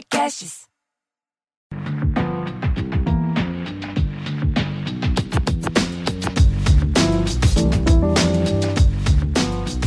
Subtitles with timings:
[0.00, 0.62] Podcasts.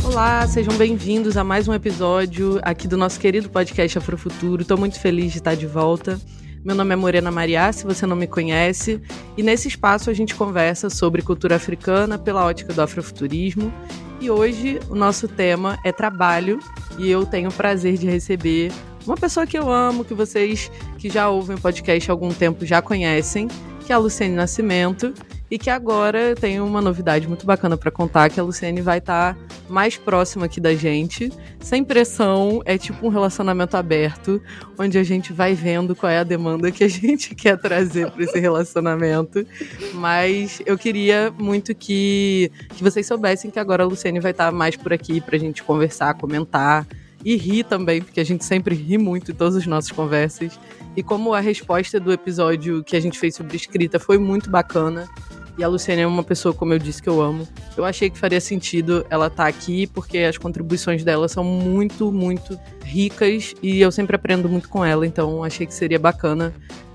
[0.04, 4.62] Olá, sejam bem-vindos a mais um episódio aqui do nosso querido podcast Afrofuturo.
[4.62, 6.20] Estou muito feliz de estar de volta.
[6.64, 9.02] Meu nome é Morena Mariá, se você não me conhece,
[9.36, 13.72] e nesse espaço a gente conversa sobre cultura africana pela ótica do afrofuturismo.
[14.20, 16.60] E hoje o nosso tema é trabalho,
[16.98, 18.70] e eu tenho o prazer de receber
[19.06, 22.64] uma pessoa que eu amo, que vocês que já ouvem o podcast há algum tempo
[22.64, 23.48] já conhecem,
[23.84, 25.12] que é a Luciene Nascimento,
[25.50, 29.34] e que agora tem uma novidade muito bacana para contar, que a Luciene vai estar
[29.34, 31.30] tá mais próxima aqui da gente,
[31.60, 34.42] sem pressão, é tipo um relacionamento aberto,
[34.78, 38.24] onde a gente vai vendo qual é a demanda que a gente quer trazer para
[38.24, 39.46] esse relacionamento.
[39.92, 44.52] Mas eu queria muito que, que vocês soubessem que agora a Luciene vai estar tá
[44.52, 46.86] mais por aqui para a gente conversar, comentar
[47.24, 50.58] e rir também, porque a gente sempre ri muito em todas as nossas conversas.
[50.96, 55.08] E como a resposta do episódio que a gente fez sobre escrita foi muito bacana,
[55.56, 57.46] e a Luciane é uma pessoa, como eu disse, que eu amo.
[57.76, 62.10] Eu achei que faria sentido ela estar tá aqui, porque as contribuições dela são muito,
[62.10, 65.06] muito ricas e eu sempre aprendo muito com ela.
[65.06, 66.52] Então, achei que seria bacana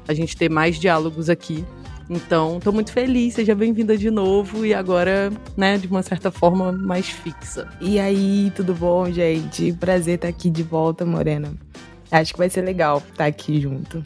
[0.08, 1.64] a gente ter mais diálogos aqui.
[2.10, 6.72] Então, estou muito feliz, seja bem-vinda de novo e agora, né, de uma certa forma
[6.72, 7.72] mais fixa.
[7.80, 9.72] E aí, tudo bom, gente?
[9.74, 11.54] Prazer estar aqui de volta, Morena.
[12.10, 14.04] Acho que vai ser legal estar aqui junto.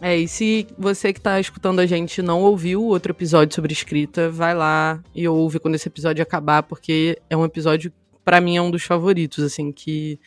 [0.00, 3.74] É, e se você que tá escutando a gente não ouviu o outro episódio sobre
[3.74, 7.92] escrita, vai lá e ouve quando esse episódio acabar, porque é um episódio,
[8.24, 10.18] para mim, é um dos favoritos, assim, que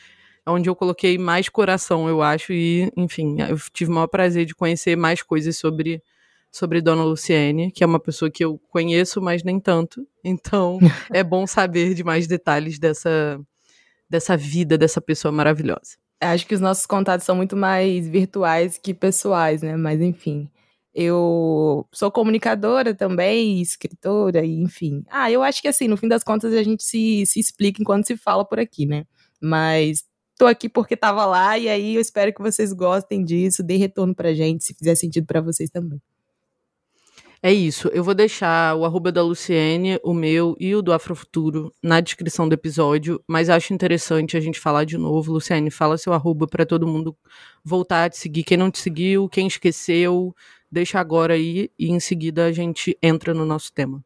[0.45, 4.45] é onde eu coloquei mais coração, eu acho, e, enfim, eu tive o maior prazer
[4.45, 6.03] de conhecer mais coisas sobre,
[6.51, 10.05] sobre Dona Luciene, que é uma pessoa que eu conheço, mas nem tanto.
[10.23, 10.79] Então,
[11.11, 13.39] é bom saber de mais detalhes dessa,
[14.09, 18.93] dessa vida dessa pessoa maravilhosa acho que os nossos contatos são muito mais virtuais que
[18.93, 19.75] pessoais, né?
[19.75, 20.49] Mas enfim.
[20.93, 25.03] Eu sou comunicadora também, escritora, e enfim.
[25.09, 28.07] Ah, eu acho que assim, no fim das contas, a gente se, se explica enquanto
[28.07, 29.05] se fala por aqui, né?
[29.41, 30.03] Mas
[30.37, 34.13] tô aqui porque tava lá, e aí eu espero que vocês gostem disso, dê retorno
[34.13, 36.01] pra gente, se fizer sentido para vocês também.
[37.43, 37.87] É isso.
[37.87, 42.47] Eu vou deixar o arroba da Luciene, o meu e o do Afrofuturo na descrição
[42.47, 45.33] do episódio, mas acho interessante a gente falar de novo.
[45.33, 47.17] Luciene, fala seu arroba para todo mundo
[47.63, 48.43] voltar a te seguir.
[48.43, 50.35] Quem não te seguiu, quem esqueceu,
[50.71, 54.03] deixa agora aí e em seguida a gente entra no nosso tema.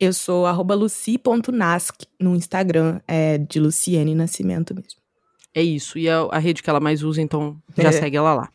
[0.00, 5.01] Eu sou arroba luci.nasc no Instagram, é de Luciene Nascimento mesmo.
[5.54, 5.98] É isso.
[5.98, 7.92] E a, a rede que ela mais usa, então já é.
[7.92, 8.48] segue ela lá.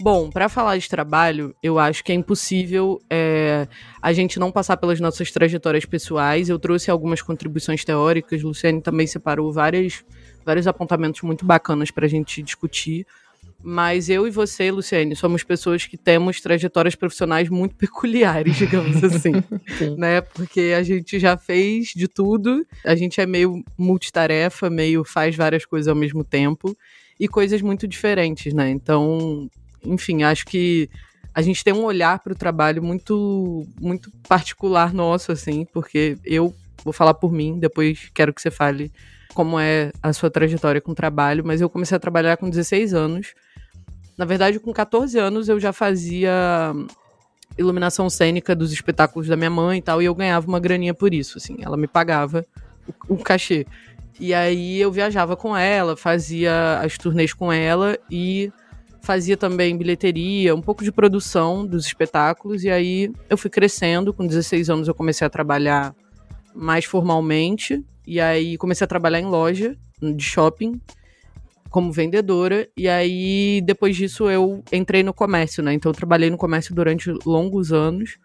[0.00, 3.66] Bom, para falar de trabalho, eu acho que é impossível é,
[4.00, 6.48] a gente não passar pelas nossas trajetórias pessoais.
[6.48, 10.04] Eu trouxe algumas contribuições teóricas, Luciane também separou várias,
[10.44, 13.06] vários apontamentos muito bacanas para a gente discutir.
[13.62, 19.32] Mas eu e você, Luciane, somos pessoas que temos trajetórias profissionais muito peculiares, digamos assim.
[19.96, 20.20] né?
[20.20, 25.64] Porque a gente já fez de tudo, a gente é meio multitarefa, meio faz várias
[25.64, 26.76] coisas ao mesmo tempo
[27.18, 28.70] e coisas muito diferentes, né?
[28.70, 29.50] Então,
[29.84, 30.88] enfim, acho que
[31.34, 36.54] a gente tem um olhar para o trabalho muito, muito particular nosso, assim, porque eu
[36.82, 38.90] vou falar por mim, depois quero que você fale
[39.34, 42.94] como é a sua trajetória com o trabalho, mas eu comecei a trabalhar com 16
[42.94, 43.34] anos.
[44.16, 46.72] Na verdade, com 14 anos eu já fazia
[47.58, 51.14] iluminação cênica dos espetáculos da minha mãe e tal, e eu ganhava uma graninha por
[51.14, 52.46] isso, assim, ela me pagava
[53.08, 53.66] o, o cachê.
[54.18, 58.50] E aí eu viajava com ela, fazia as turnês com ela e
[59.02, 62.64] fazia também bilheteria, um pouco de produção dos espetáculos.
[62.64, 65.94] E aí eu fui crescendo, com 16 anos eu comecei a trabalhar
[66.54, 67.84] mais formalmente.
[68.06, 70.80] E aí comecei a trabalhar em loja de shopping
[71.76, 72.66] como vendedora.
[72.74, 75.74] E aí depois disso eu entrei no comércio, né?
[75.74, 78.16] Então eu trabalhei no comércio durante longos anos.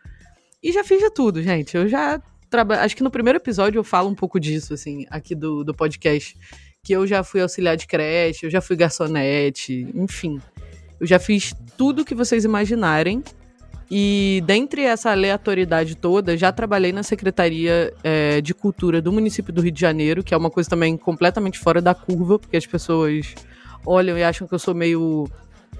[0.64, 1.76] E já fiz de tudo, gente.
[1.76, 2.22] Eu já
[2.82, 6.38] Acho que no primeiro episódio eu falo um pouco disso, assim, aqui do, do podcast.
[6.82, 10.40] Que eu já fui auxiliar de creche, eu já fui garçonete, enfim.
[10.98, 13.22] Eu já fiz tudo que vocês imaginarem.
[13.94, 19.62] E dentre essa aleatoriedade toda, já trabalhei na Secretaria é, de Cultura do município do
[19.62, 23.36] Rio de Janeiro, que é uma coisa também completamente fora da curva, porque as pessoas
[23.86, 25.28] olham e acham que eu sou meio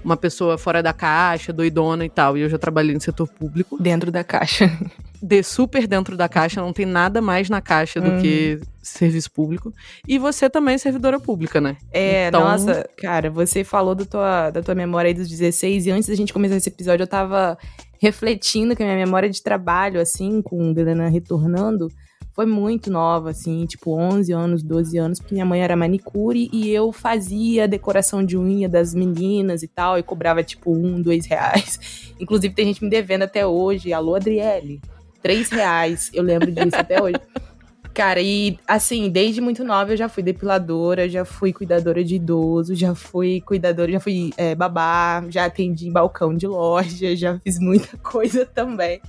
[0.04, 2.36] uma pessoa fora da caixa, doidona e tal.
[2.36, 3.80] E eu já trabalhei no setor público.
[3.80, 4.70] Dentro da caixa.
[5.22, 8.66] De super dentro da caixa, não tem nada mais na caixa do que uhum.
[8.82, 9.72] serviço público.
[10.06, 11.76] E você também é servidora pública, né?
[11.92, 12.40] É, então...
[12.40, 16.16] nossa, cara, você falou do tua, da tua memória aí dos 16, e antes da
[16.16, 17.56] gente começar esse episódio, eu tava
[18.00, 21.86] refletindo que a minha memória de trabalho, assim, com Helena retornando,
[22.32, 26.70] foi muito nova, assim, tipo 11 anos, 12 anos, porque minha mãe era manicure e
[26.70, 32.12] eu fazia decoração de unha das meninas e tal, e cobrava tipo um, dois reais.
[32.18, 34.80] Inclusive tem gente me devendo até hoje, alô Adriele,
[35.22, 37.20] três reais, eu lembro disso até hoje.
[37.92, 42.74] Cara, e assim, desde muito nova eu já fui depiladora, já fui cuidadora de idoso,
[42.74, 47.58] já fui cuidadora, já fui é, babá, já atendi em balcão de loja, já fiz
[47.58, 49.02] muita coisa também.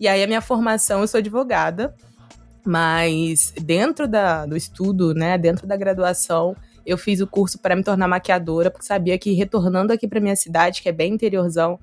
[0.00, 1.94] E aí a minha formação, eu sou advogada,
[2.64, 6.56] mas dentro da, do estudo, né, dentro da graduação,
[6.86, 10.36] eu fiz o curso para me tornar maquiadora, porque sabia que retornando aqui para minha
[10.36, 11.78] cidade, que é bem interiorzão,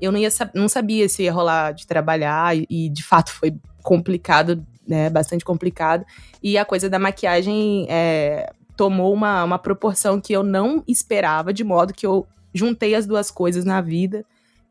[0.00, 4.64] eu não, ia, não sabia se ia rolar de trabalhar, e, de fato foi complicado,
[4.86, 6.04] né, bastante complicado.
[6.42, 11.64] E a coisa da maquiagem é, tomou uma, uma proporção que eu não esperava, de
[11.64, 14.24] modo que eu juntei as duas coisas na vida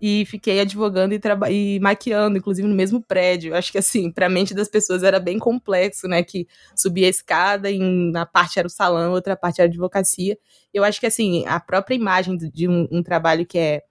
[0.06, 3.56] e fiquei advogando e, e maquiando, inclusive no mesmo prédio.
[3.56, 6.22] Acho que assim, para a mente das pessoas era bem complexo, né?
[6.22, 6.46] Que
[6.76, 10.38] subia a escada e na parte era o salão, outra parte era a advocacia.
[10.74, 13.82] Eu acho que assim, a própria imagem de um, um trabalho que é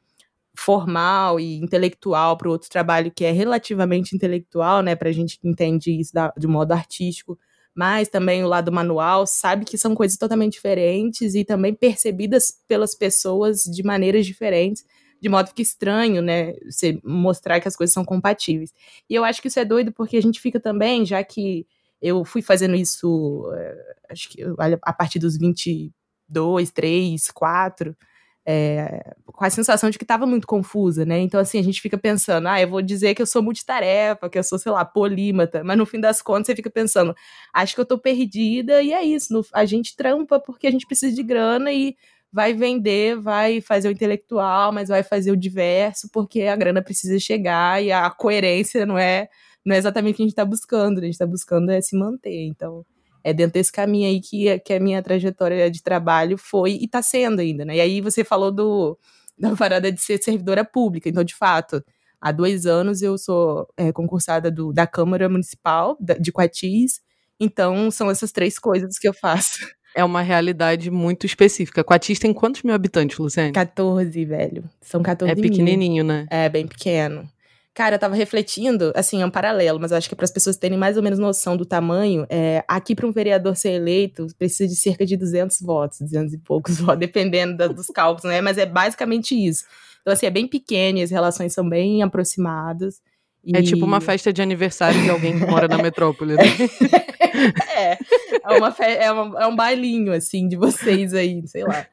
[0.54, 4.94] formal e intelectual para o outro trabalho que é relativamente intelectual, né?
[4.94, 7.38] Para a gente que entende isso da, de modo artístico,
[7.74, 12.94] mas também o lado manual, sabe que são coisas totalmente diferentes e também percebidas pelas
[12.94, 14.84] pessoas de maneiras diferentes
[15.22, 18.72] de modo que estranho, né, você mostrar que as coisas são compatíveis.
[19.08, 21.64] E eu acho que isso é doido porque a gente fica também, já que
[22.00, 24.42] eu fui fazendo isso, eh, acho que
[24.82, 27.96] a partir dos 22, 3, 4,
[28.44, 31.20] é, com a sensação de que estava muito confusa, né?
[31.20, 34.36] Então, assim, a gente fica pensando, ah, eu vou dizer que eu sou multitarefa, que
[34.38, 37.14] eu sou, sei lá, polímata, mas no fim das contas você fica pensando,
[37.54, 40.86] acho que eu tô perdida, e é isso, no, a gente trampa porque a gente
[40.86, 41.96] precisa de grana e
[42.32, 47.18] vai vender, vai fazer o intelectual, mas vai fazer o diverso, porque a grana precisa
[47.18, 49.28] chegar e a coerência não é,
[49.64, 51.02] não é exatamente o que a gente está buscando, né?
[51.02, 52.46] a gente está buscando é se manter.
[52.46, 52.84] Então,
[53.22, 57.02] é dentro desse caminho aí que, que a minha trajetória de trabalho foi e está
[57.02, 57.76] sendo ainda, né?
[57.76, 58.98] E aí você falou do,
[59.38, 61.84] da parada de ser servidora pública, então, de fato,
[62.20, 67.00] há dois anos eu sou é, concursada do, da Câmara Municipal de Coatis,
[67.38, 69.60] então são essas três coisas que eu faço.
[69.94, 71.84] É uma realidade muito específica.
[71.84, 73.52] Coatis tem quantos mil habitantes, Luciane?
[73.52, 74.64] 14, velho.
[74.80, 76.14] São 14 É pequenininho, mil.
[76.14, 76.26] né?
[76.30, 77.28] É, bem pequeno.
[77.74, 80.58] Cara, eu tava refletindo, assim, é um paralelo, mas eu acho que para as pessoas
[80.58, 84.68] terem mais ou menos noção do tamanho, é, aqui para um vereador ser eleito, precisa
[84.68, 88.42] de cerca de 200 votos, 200 e poucos votos, dependendo da, dos cálculos, né?
[88.42, 89.64] Mas é basicamente isso.
[90.02, 93.00] Então, assim, é bem pequeno e as relações são bem aproximadas.
[93.44, 93.56] E...
[93.56, 96.44] É tipo uma festa de aniversário de alguém que mora na metrópole, né?
[97.76, 97.98] é,
[98.44, 98.84] é, uma fe...
[98.84, 101.86] é, uma, é um bailinho, assim, de vocês aí, sei lá.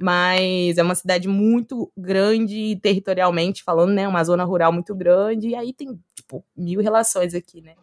[0.00, 4.06] Mas é uma cidade muito grande territorialmente falando, né?
[4.06, 5.48] Uma zona rural muito grande.
[5.48, 7.74] E aí tem, tipo, mil relações aqui, né?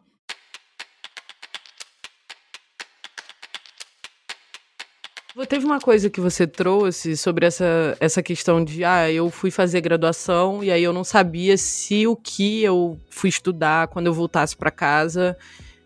[5.48, 9.80] Teve uma coisa que você trouxe sobre essa, essa questão de, ah, eu fui fazer
[9.82, 14.56] graduação e aí eu não sabia se o que eu fui estudar quando eu voltasse
[14.56, 15.38] para casa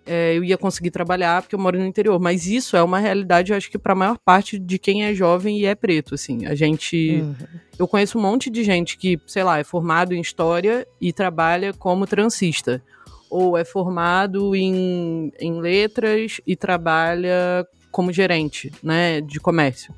[0.06, 2.20] é, eu ia conseguir trabalhar porque eu moro no interior.
[2.20, 5.14] Mas isso é uma realidade, eu acho que para a maior parte de quem é
[5.14, 6.46] jovem e é preto, assim.
[6.46, 7.22] A gente.
[7.22, 7.36] Uhum.
[7.78, 11.74] Eu conheço um monte de gente que, sei lá, é formado em história e trabalha
[11.74, 12.84] como transista.
[13.30, 19.94] Ou é formado em, em letras e trabalha como gerente, né, de comércio.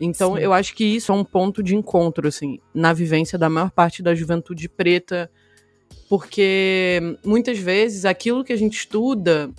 [0.00, 0.40] Então, Sim.
[0.40, 4.02] eu acho que isso é um ponto de encontro, assim, na vivência da maior parte
[4.02, 5.30] da juventude preta,
[6.08, 9.50] porque muitas vezes aquilo que a gente estuda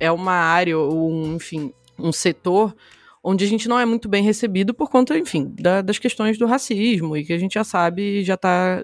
[0.00, 2.74] é uma área, ou um, enfim, um setor
[3.22, 6.46] onde a gente não é muito bem recebido por conta, enfim, da, das questões do
[6.46, 8.82] racismo, e que a gente já sabe, já tá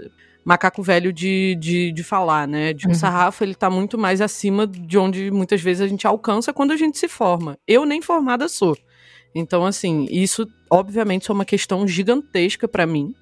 [0.50, 2.72] macaco velho de, de, de falar, né?
[2.72, 2.94] De um uhum.
[2.94, 6.76] sarrafo, ele tá muito mais acima de onde muitas vezes a gente alcança quando a
[6.76, 7.56] gente se forma.
[7.68, 8.76] Eu nem formada sou.
[9.32, 13.14] Então, assim, isso obviamente é uma questão gigantesca para mim,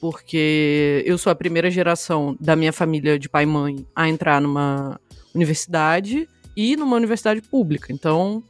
[0.00, 4.40] porque eu sou a primeira geração da minha família de pai e mãe a entrar
[4.40, 5.00] numa
[5.34, 7.92] universidade e numa universidade pública.
[7.92, 8.44] Então,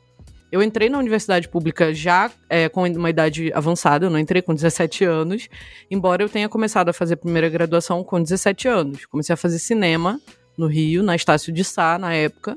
[0.51, 4.55] eu entrei na universidade pública já é, com uma idade avançada, eu não entrei com
[4.55, 5.49] 17 anos,
[5.91, 9.07] embora eu tenha começado a fazer a primeira graduação com 17 anos.
[9.07, 10.21] Comecei a fazer cinema
[10.57, 12.57] no Rio, na Estácio de Sá, na época.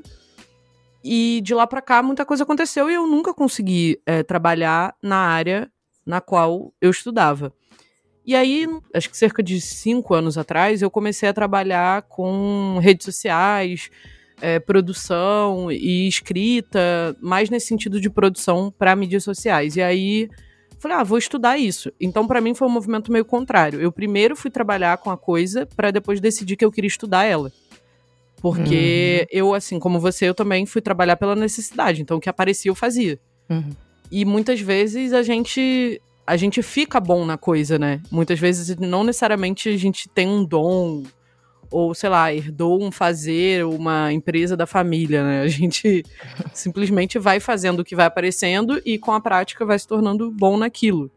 [1.02, 5.16] E de lá para cá muita coisa aconteceu e eu nunca consegui é, trabalhar na
[5.16, 5.70] área
[6.04, 7.52] na qual eu estudava.
[8.24, 13.06] E aí, acho que cerca de cinco anos atrás, eu comecei a trabalhar com redes
[13.06, 13.90] sociais,
[14.40, 19.76] é, produção e escrita, mais nesse sentido de produção para mídias sociais.
[19.76, 20.28] E aí
[20.78, 21.92] falei, ah, vou estudar isso.
[22.00, 23.80] Então, para mim, foi um movimento meio contrário.
[23.80, 27.52] Eu primeiro fui trabalhar com a coisa para depois decidir que eu queria estudar ela.
[28.40, 29.38] Porque uhum.
[29.38, 32.00] eu, assim como você, eu também fui trabalhar pela necessidade.
[32.00, 33.18] Então, o que aparecia, eu fazia.
[33.50, 33.70] Uhum.
[34.10, 38.02] E muitas vezes a gente a gente fica bom na coisa, né?
[38.10, 41.02] Muitas vezes não necessariamente a gente tem um dom
[41.70, 45.42] ou sei lá, herdou um fazer, uma empresa da família, né?
[45.42, 46.04] A gente
[46.52, 50.56] simplesmente vai fazendo o que vai aparecendo e com a prática vai se tornando bom
[50.56, 51.10] naquilo.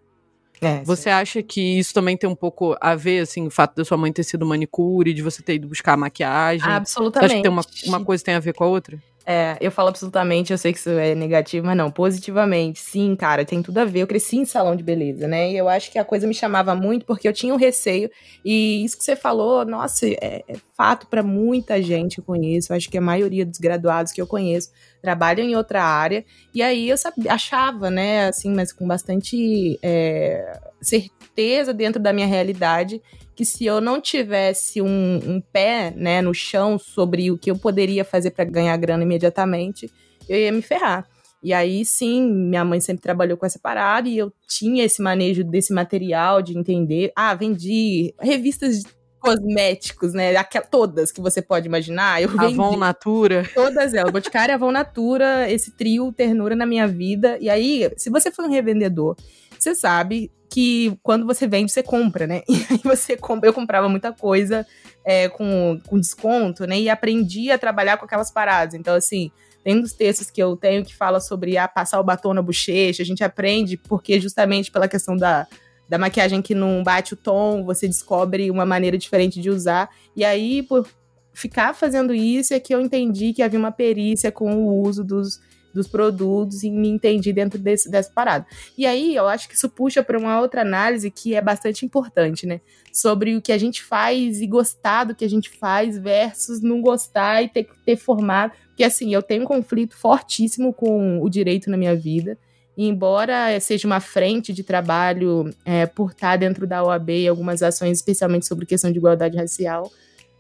[0.63, 1.09] É, você sim.
[1.09, 4.13] acha que isso também tem um pouco a ver, assim, o fato da sua mãe
[4.13, 6.69] ter sido manicure, de você ter ido buscar maquiagem?
[6.69, 7.31] Absolutamente.
[7.31, 9.01] Você acha que tem uma, uma coisa tem a ver com a outra?
[9.25, 12.79] É, eu falo absolutamente, eu sei que isso é negativo, mas não, positivamente.
[12.79, 13.99] Sim, cara, tem tudo a ver.
[14.01, 15.51] Eu cresci em salão de beleza, né?
[15.51, 18.09] E eu acho que a coisa me chamava muito porque eu tinha um receio.
[18.43, 22.73] E isso que você falou, nossa, é, é fato para muita gente eu conheço.
[22.73, 26.25] Eu acho que a maioria dos graduados que eu conheço trabalham em outra área.
[26.53, 26.95] E aí eu
[27.29, 33.01] achava, né, assim, mas com bastante é, certeza dentro da minha realidade
[33.41, 37.57] que se eu não tivesse um, um pé né, no chão sobre o que eu
[37.57, 39.91] poderia fazer para ganhar grana imediatamente,
[40.29, 41.07] eu ia me ferrar.
[41.41, 45.43] E aí sim, minha mãe sempre trabalhou com essa parada e eu tinha esse manejo
[45.43, 47.11] desse material de entender.
[47.15, 50.35] Ah, vendi revistas de cosméticos, né?
[50.35, 52.21] Aquelas, todas que você pode imaginar.
[52.21, 52.53] Eu vendi.
[52.53, 53.49] Avon Natura.
[53.55, 54.11] Todas elas.
[54.11, 57.39] Boticário, Avon Natura, esse trio ternura na minha vida.
[57.41, 59.15] E aí, se você for um revendedor,
[59.57, 62.41] você sabe que quando você vende, você compra, né?
[62.49, 64.67] E aí você compra, eu comprava muita coisa
[65.05, 66.77] é, com, com desconto, né?
[66.77, 68.75] E aprendi a trabalhar com aquelas paradas.
[68.75, 69.31] Então, assim,
[69.63, 73.01] tem dos textos que eu tenho que fala sobre ah, passar o batom na bochecha,
[73.01, 75.47] a gente aprende porque justamente pela questão da,
[75.87, 79.89] da maquiagem que não bate o tom, você descobre uma maneira diferente de usar.
[80.17, 80.85] E aí, por
[81.33, 85.39] ficar fazendo isso, é que eu entendi que havia uma perícia com o uso dos
[85.73, 88.45] dos produtos e me entendi dentro desse, dessa parada.
[88.77, 92.45] E aí eu acho que isso puxa para uma outra análise que é bastante importante,
[92.45, 92.61] né?
[92.93, 96.81] Sobre o que a gente faz e gostar do que a gente faz versus não
[96.81, 98.53] gostar e ter que ter formado.
[98.67, 102.37] Porque assim, eu tenho um conflito fortíssimo com o direito na minha vida.
[102.75, 107.61] E embora seja uma frente de trabalho é, por estar dentro da OAB e algumas
[107.61, 109.91] ações, especialmente sobre questão de igualdade racial,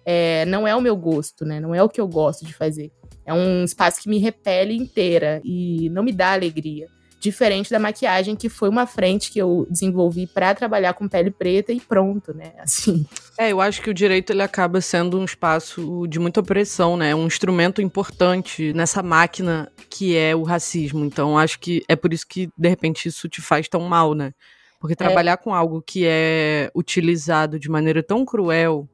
[0.05, 1.59] é, não é o meu gosto, né?
[1.59, 2.91] Não é o que eu gosto de fazer.
[3.25, 6.87] É um espaço que me repele inteira e não me dá alegria.
[7.19, 11.71] Diferente da maquiagem, que foi uma frente que eu desenvolvi para trabalhar com pele preta
[11.71, 12.53] e pronto, né?
[12.57, 13.05] Assim.
[13.37, 17.13] É, eu acho que o direito ele acaba sendo um espaço de muita opressão, né?
[17.13, 21.05] Um instrumento importante nessa máquina que é o racismo.
[21.05, 24.33] Então, acho que é por isso que, de repente, isso te faz tão mal, né?
[24.79, 24.95] Porque é.
[24.95, 25.37] trabalhar é.
[25.37, 28.89] com algo que é utilizado de maneira tão cruel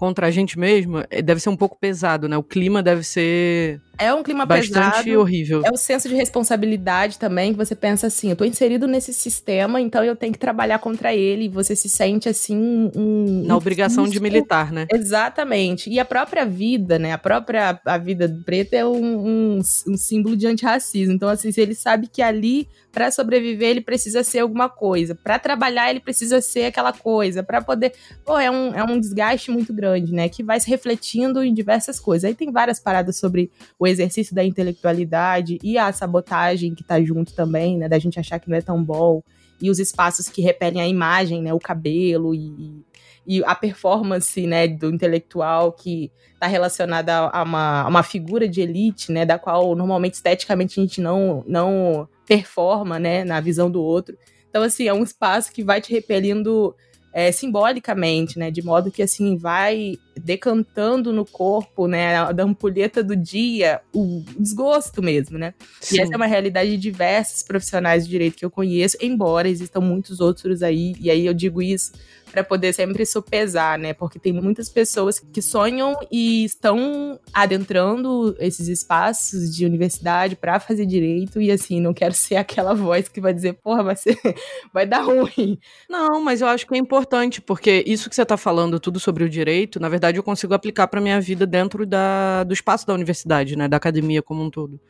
[0.00, 2.34] contra a gente mesmo é, deve ser um pouco pesado, né?
[2.34, 5.60] O clima deve ser é um clima bastante pesado, horrível.
[5.62, 9.78] É o senso de responsabilidade também, que você pensa assim, eu tô inserido nesse sistema,
[9.78, 13.58] então eu tenho que trabalhar contra ele, e você se sente assim um, na um
[13.58, 14.86] obrigação de militar, né?
[14.90, 15.90] Exatamente.
[15.90, 17.12] E a própria vida, né?
[17.12, 21.12] A própria a vida preta é um, um, um símbolo de antirracismo.
[21.12, 25.38] Então assim, se ele sabe que ali para sobreviver ele precisa ser alguma coisa, para
[25.38, 27.92] trabalhar ele precisa ser aquela coisa, para poder,
[28.24, 30.28] pô, é um, é um desgaste muito grande, né?
[30.28, 32.24] Que vai se refletindo em diversas coisas.
[32.24, 37.32] Aí tem várias paradas sobre o exercício da intelectualidade e a sabotagem que tá junto
[37.34, 37.88] também, né?
[37.88, 39.22] Da gente achar que não é tão bom.
[39.60, 41.52] E os espaços que repelem a imagem, né?
[41.52, 42.82] O cabelo e,
[43.26, 44.66] e a performance, né?
[44.66, 49.24] Do intelectual que tá relacionada a uma, a uma figura de elite, né?
[49.24, 53.24] Da qual normalmente esteticamente a gente não, não performa, né?
[53.24, 54.16] Na visão do outro.
[54.48, 56.76] Então, assim, é um espaço que vai te repelindo
[57.12, 58.52] é, simbolicamente, né?
[58.52, 62.32] De modo que assim vai decantando no corpo, né?
[62.32, 65.54] Da ampulheta do dia, o desgosto mesmo, né?
[65.80, 65.96] Sim.
[65.96, 69.80] E essa é uma realidade de diversos profissionais de direito que eu conheço, embora existam
[69.80, 71.90] muitos outros aí, e aí eu digo isso
[72.30, 73.92] para poder sempre sopesar, né?
[73.92, 80.86] Porque tem muitas pessoas que sonham e estão adentrando esses espaços de universidade para fazer
[80.86, 84.18] direito e assim, não quero ser aquela voz que vai dizer, porra, vai ser
[84.72, 85.58] vai dar ruim.
[85.88, 89.24] Não, mas eu acho que é importante, porque isso que você está falando tudo sobre
[89.24, 92.94] o direito, na verdade eu consigo aplicar para minha vida dentro da, do espaço da
[92.94, 94.80] universidade, né, da academia como um todo.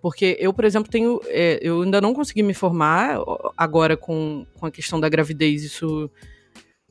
[0.00, 1.20] Porque eu, por exemplo, tenho.
[1.26, 3.18] É, eu ainda não consegui me formar
[3.56, 5.62] agora com, com a questão da gravidez.
[5.62, 6.10] Isso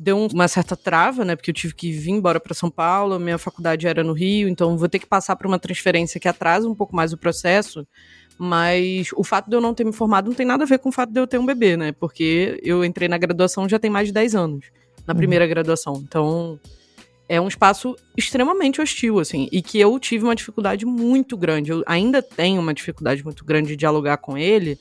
[0.03, 1.35] deu uma certa trava, né?
[1.35, 4.77] Porque eu tive que vir embora para São Paulo, minha faculdade era no Rio, então
[4.77, 7.87] vou ter que passar por uma transferência que atrasa um pouco mais o processo.
[8.37, 10.89] Mas o fato de eu não ter me formado não tem nada a ver com
[10.89, 11.93] o fato de eu ter um bebê, né?
[11.93, 14.65] Porque eu entrei na graduação já tem mais de 10 anos,
[15.07, 15.17] na uhum.
[15.17, 16.03] primeira graduação.
[16.05, 16.59] Então,
[17.29, 21.71] é um espaço extremamente hostil, assim, e que eu tive uma dificuldade muito grande.
[21.71, 24.77] Eu ainda tenho uma dificuldade muito grande de dialogar com ele,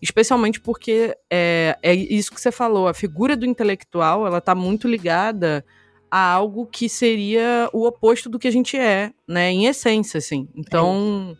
[0.00, 4.88] especialmente porque é, é isso que você falou, a figura do intelectual, ela tá muito
[4.88, 5.64] ligada
[6.10, 9.50] a algo que seria o oposto do que a gente é, né?
[9.50, 10.48] Em essência, assim.
[10.56, 11.36] Então,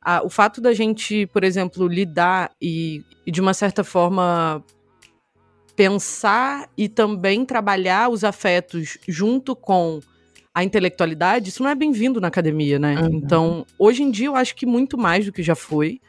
[0.00, 4.62] a, o fato da gente, por exemplo, lidar e, e, de uma certa forma,
[5.74, 9.98] pensar e também trabalhar os afetos junto com
[10.54, 13.00] a intelectualidade, isso não é bem-vindo na academia, né?
[13.00, 13.14] Uhum.
[13.14, 16.00] Então, hoje em dia, eu acho que muito mais do que já foi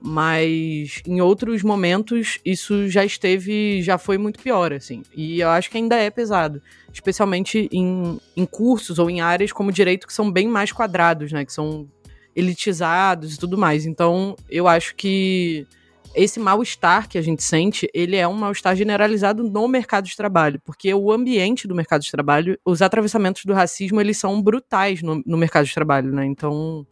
[0.00, 5.02] mas em outros momentos isso já esteve, já foi muito pior, assim.
[5.14, 9.70] E eu acho que ainda é pesado, especialmente em, em cursos ou em áreas como
[9.70, 11.86] direito que são bem mais quadrados, né, que são
[12.34, 13.84] elitizados e tudo mais.
[13.84, 15.66] Então, eu acho que
[16.14, 20.60] esse mal-estar que a gente sente, ele é um mal-estar generalizado no mercado de trabalho,
[20.64, 25.22] porque o ambiente do mercado de trabalho, os atravessamentos do racismo, eles são brutais no,
[25.24, 26.24] no mercado de trabalho, né?
[26.24, 26.86] Então,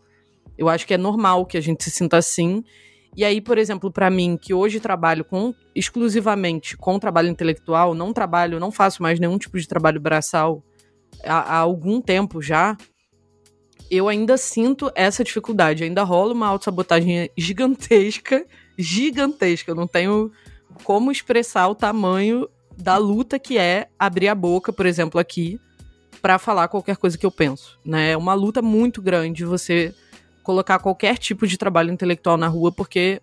[0.56, 2.62] eu acho que é normal que a gente se sinta assim
[3.18, 8.12] e aí, por exemplo, para mim, que hoje trabalho com exclusivamente com trabalho intelectual, não
[8.12, 10.62] trabalho, não faço mais nenhum tipo de trabalho braçal
[11.24, 12.76] há, há algum tempo já,
[13.90, 18.46] eu ainda sinto essa dificuldade, ainda rola uma autossabotagem gigantesca,
[18.78, 19.72] gigantesca.
[19.72, 20.30] Eu não tenho
[20.84, 25.58] como expressar o tamanho da luta que é abrir a boca, por exemplo, aqui,
[26.22, 28.12] para falar qualquer coisa que eu penso, né?
[28.12, 29.92] É uma luta muito grande você
[30.48, 33.20] colocar qualquer tipo de trabalho intelectual na rua, porque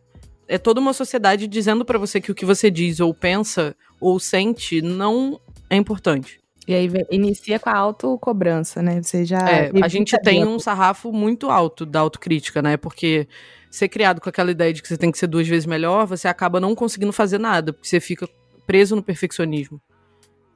[0.48, 4.20] é toda uma sociedade dizendo para você que o que você diz ou pensa ou
[4.20, 6.40] sente não é importante.
[6.68, 9.02] E aí inicia com a autocobrança, né?
[9.02, 9.40] Você já.
[9.50, 12.78] É, a gente tem um sarrafo muito alto da autocrítica, né?
[12.78, 13.28] Porque
[13.72, 16.28] ser criado com aquela ideia de que você tem que ser duas vezes melhor, você
[16.28, 18.30] acaba não conseguindo fazer nada, porque você fica
[18.68, 19.82] preso no perfeccionismo.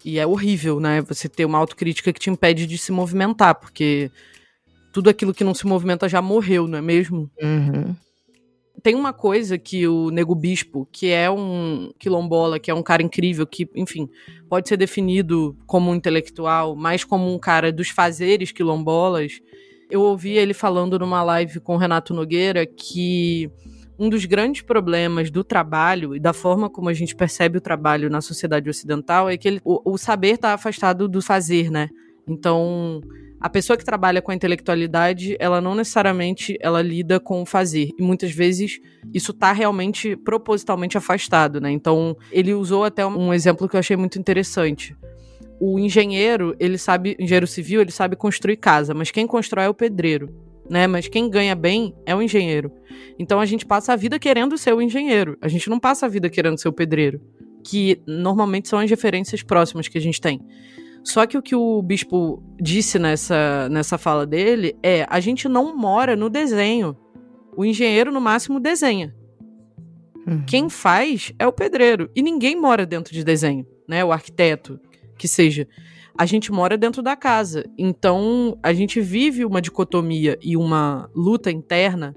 [0.06, 1.02] E é horrível, né?
[1.02, 4.12] Você ter uma autocrítica que te impede de se movimentar, porque
[4.92, 7.30] tudo aquilo que não se movimenta já morreu, não é mesmo?
[7.42, 7.96] Uhum.
[8.82, 13.04] Tem uma coisa que o Nego Bispo, que é um quilombola, que é um cara
[13.04, 14.10] incrível, que, enfim,
[14.48, 19.42] pode ser definido como um intelectual, mais como um cara dos fazeres quilombolas.
[19.92, 23.52] Eu ouvi ele falando numa live com o Renato Nogueira que
[23.98, 28.10] um dos grandes problemas do trabalho e da forma como a gente percebe o trabalho
[28.10, 31.90] na sociedade ocidental é que ele, o, o saber está afastado do fazer, né?
[32.26, 33.02] Então,
[33.40, 37.90] a pessoa que trabalha com a intelectualidade, ela não necessariamente ela lida com o fazer.
[37.98, 38.80] E muitas vezes
[39.14, 41.72] isso está realmente propositalmente afastado, né?
[41.72, 44.96] Então, ele usou até um exemplo que eu achei muito interessante.
[45.60, 49.74] O engenheiro, ele sabe, engenheiro civil, ele sabe construir casa, mas quem constrói é o
[49.74, 50.30] pedreiro,
[50.70, 50.86] né?
[50.86, 52.72] Mas quem ganha bem é o engenheiro.
[53.18, 55.38] Então a gente passa a vida querendo ser o engenheiro.
[55.42, 57.22] A gente não passa a vida querendo ser o pedreiro,
[57.64, 60.42] que normalmente são as referências próximas que a gente tem.
[61.04, 65.76] Só que o que o bispo disse nessa, nessa fala dele é: a gente não
[65.76, 66.96] mora no desenho.
[67.56, 69.16] O engenheiro, no máximo, desenha.
[70.28, 70.44] Uhum.
[70.46, 72.10] Quem faz é o pedreiro.
[72.16, 74.04] E ninguém mora dentro de desenho, né?
[74.04, 74.80] O arquiteto,
[75.18, 75.68] que seja.
[76.18, 77.64] A gente mora dentro da casa.
[77.78, 82.16] Então, a gente vive uma dicotomia e uma luta interna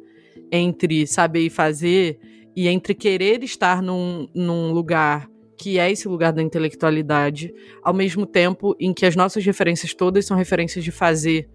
[0.50, 2.18] entre saber e fazer
[2.54, 5.28] e entre querer estar num, num lugar
[5.62, 10.26] que é esse lugar da intelectualidade, ao mesmo tempo em que as nossas referências todas
[10.26, 11.48] são referências de fazer.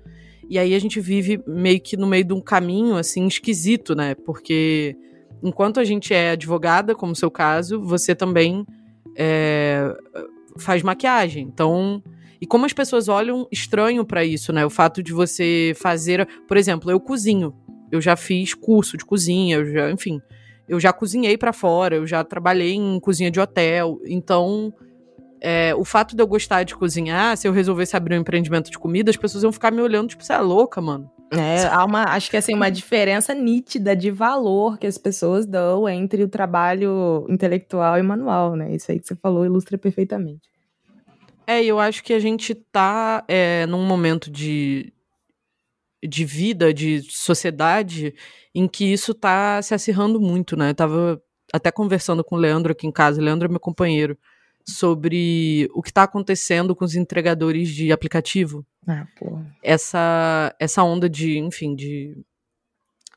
[0.50, 4.16] E aí a gente vive meio que no meio de um caminho assim esquisito, né?
[4.16, 4.96] Porque
[5.44, 8.66] enquanto a gente é advogada, como seu caso, você também
[9.14, 9.94] é,
[10.58, 11.44] faz maquiagem.
[11.44, 12.02] Então,
[12.40, 14.66] e como as pessoas olham estranho para isso, né?
[14.66, 17.54] O fato de você fazer, por exemplo, eu cozinho.
[17.92, 20.22] Eu já fiz curso de cozinha, já, enfim,
[20.68, 24.00] eu já cozinhei para fora, eu já trabalhei em cozinha de hotel.
[24.06, 24.74] Então,
[25.42, 28.78] é, o fato de eu gostar de cozinhar, se eu resolvesse abrir um empreendimento de
[28.78, 31.10] comida, as pessoas iam ficar me olhando, tipo, você é louca, mano.
[31.32, 35.88] É, há uma, acho que assim, uma diferença nítida de valor que as pessoas dão
[35.88, 38.74] entre o trabalho intelectual e manual, né?
[38.74, 40.50] Isso aí que você falou ilustra perfeitamente.
[41.46, 44.94] É, eu acho que a gente tá é, num momento de,
[46.08, 48.14] de vida, de sociedade,
[48.54, 50.72] em que isso tá se acirrando muito, né?
[50.72, 51.22] Eu tava
[51.54, 54.18] até conversando com o Leandro aqui em casa, o Leandro é meu companheiro,
[54.68, 58.66] sobre o que está acontecendo com os entregadores de aplicativo.
[58.88, 59.08] Ah.
[59.64, 62.18] Essa, essa onda de, enfim, de,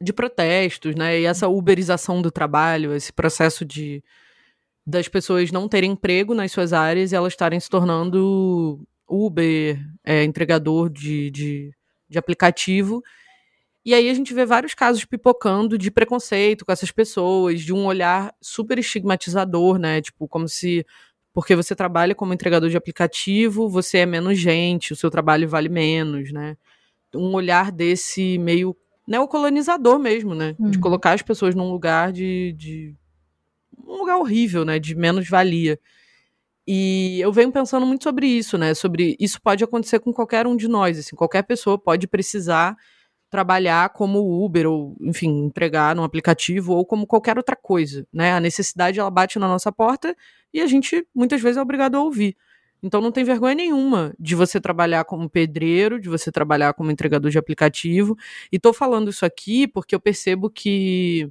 [0.00, 1.20] de protestos, né?
[1.20, 4.02] E essa uberização do trabalho, esse processo de
[4.86, 10.24] das pessoas não terem emprego nas suas áreas e elas estarem se tornando Uber, é,
[10.24, 11.72] entregador de, de
[12.10, 13.02] de aplicativo.
[13.84, 17.86] E aí a gente vê vários casos pipocando de preconceito com essas pessoas, de um
[17.86, 20.02] olhar super estigmatizador, né?
[20.02, 20.84] Tipo, como se
[21.32, 25.68] porque você trabalha como entregador de aplicativo, você é menos gente, o seu trabalho vale
[25.68, 26.56] menos, né?
[27.14, 30.54] Um olhar desse meio neocolonizador mesmo, né?
[30.58, 30.70] Uhum.
[30.70, 32.94] De colocar as pessoas num lugar de, de.
[33.86, 34.78] um lugar horrível, né?
[34.78, 35.78] De menos valia.
[36.66, 38.74] E eu venho pensando muito sobre isso, né?
[38.74, 42.76] Sobre isso pode acontecer com qualquer um de nós, assim, qualquer pessoa pode precisar
[43.30, 48.32] trabalhar como Uber ou, enfim, entregar num aplicativo ou como qualquer outra coisa, né?
[48.32, 50.16] A necessidade ela bate na nossa porta
[50.52, 52.36] e a gente muitas vezes é obrigado a ouvir.
[52.82, 57.30] Então não tem vergonha nenhuma de você trabalhar como pedreiro, de você trabalhar como entregador
[57.30, 58.16] de aplicativo.
[58.50, 61.30] E tô falando isso aqui porque eu percebo que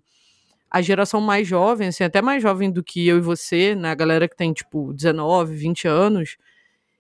[0.70, 3.96] a geração mais jovem, assim, até mais jovem do que eu e você, né, a
[3.96, 6.38] galera que tem tipo 19, 20 anos,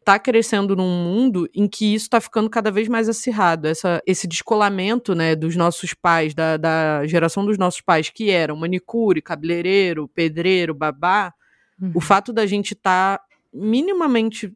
[0.03, 3.67] tá crescendo num mundo em que isso tá ficando cada vez mais acirrado.
[3.67, 8.55] Essa, esse descolamento, né, dos nossos pais, da, da geração dos nossos pais, que eram
[8.55, 11.31] manicure, cabeleireiro, pedreiro, babá,
[11.79, 11.91] uhum.
[11.93, 13.21] o fato da gente tá
[13.53, 14.51] minimamente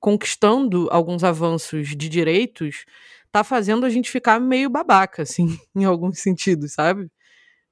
[0.00, 2.84] conquistando alguns avanços de direitos
[3.32, 7.10] tá fazendo a gente ficar meio babaca, assim, em alguns sentidos, sabe?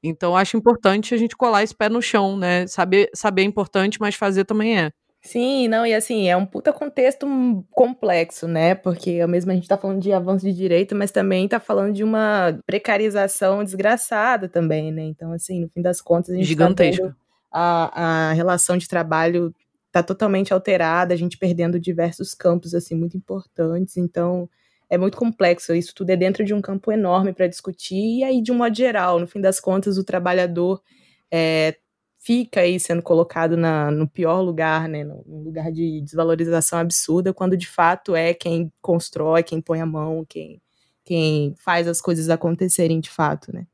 [0.03, 2.67] Então acho importante a gente colar esse pé no chão, né?
[2.67, 4.91] Saber, saber é importante, mas fazer também é.
[5.23, 7.27] Sim, não, e assim, é um puta contexto
[7.71, 8.75] complexo, né?
[8.75, 11.93] Porque ao mesmo a gente tá falando de avanço de direito, mas também tá falando
[11.93, 15.03] de uma precarização desgraçada também, né?
[15.03, 17.09] Então, assim, no fim das contas, a gente Gigantesco.
[17.09, 17.17] Tá
[17.53, 19.55] a, a relação de trabalho
[19.93, 23.97] tá totalmente alterada, a gente perdendo diversos campos, assim, muito importantes.
[23.97, 24.49] Então,
[24.91, 25.73] é muito complexo.
[25.73, 28.19] Isso tudo é dentro de um campo enorme para discutir.
[28.19, 30.83] E aí, de um modo geral, no fim das contas, o trabalhador
[31.31, 31.77] é,
[32.19, 37.57] fica aí sendo colocado na, no pior lugar, né, no, lugar de desvalorização absurda, quando
[37.57, 40.61] de fato é quem constrói, quem põe a mão, quem,
[41.05, 43.67] quem faz as coisas acontecerem de fato, né.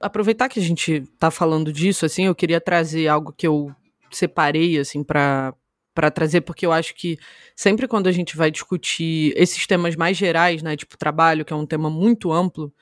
[0.00, 3.74] Aproveitar que a gente está falando disso, assim, eu queria trazer algo que eu
[4.10, 5.54] separei, assim, para
[5.94, 7.18] para trazer, porque eu acho que
[7.54, 11.56] sempre quando a gente vai discutir esses temas mais gerais, né, tipo trabalho, que é
[11.56, 12.72] um tema muito amplo,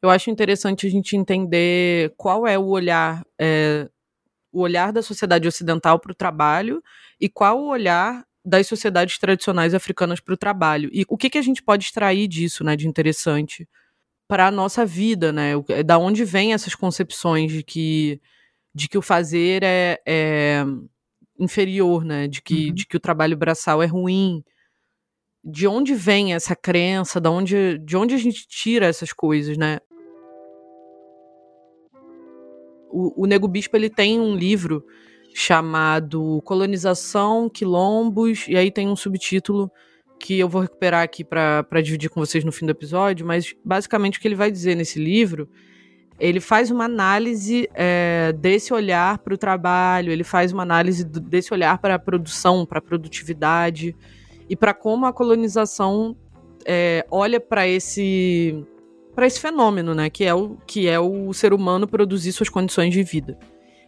[0.00, 3.88] eu acho interessante a gente entender qual é o olhar, é,
[4.52, 6.82] o olhar da sociedade ocidental para o trabalho
[7.20, 10.88] e qual o olhar das sociedades tradicionais africanas para o trabalho.
[10.92, 13.68] E o que, que a gente pode extrair disso, né, de interessante
[14.26, 15.54] para a nossa vida, né?
[15.84, 18.20] Da onde vêm essas concepções de que,
[18.72, 20.64] de que o fazer é, é
[21.40, 22.28] inferior, né?
[22.28, 22.74] De que, uhum.
[22.74, 24.44] de que o trabalho braçal é ruim.
[25.42, 27.20] De onde vem essa crença?
[27.20, 29.78] Da onde, de onde a gente tira essas coisas, né?
[32.92, 34.84] O, o Nego Bispo ele tem um livro
[35.32, 39.70] chamado Colonização, Quilombos, e aí tem um subtítulo
[40.18, 44.18] que eu vou recuperar aqui para dividir com vocês no fim do episódio, mas basicamente
[44.18, 45.48] o que ele vai dizer nesse livro
[46.20, 51.18] ele faz uma análise é, desse olhar para o trabalho, ele faz uma análise do,
[51.18, 53.96] desse olhar para a produção, para a produtividade
[54.48, 56.14] e para como a colonização
[56.66, 58.62] é, olha para esse
[59.14, 62.92] para esse fenômeno, né, que é o que é o ser humano produzir suas condições
[62.92, 63.38] de vida.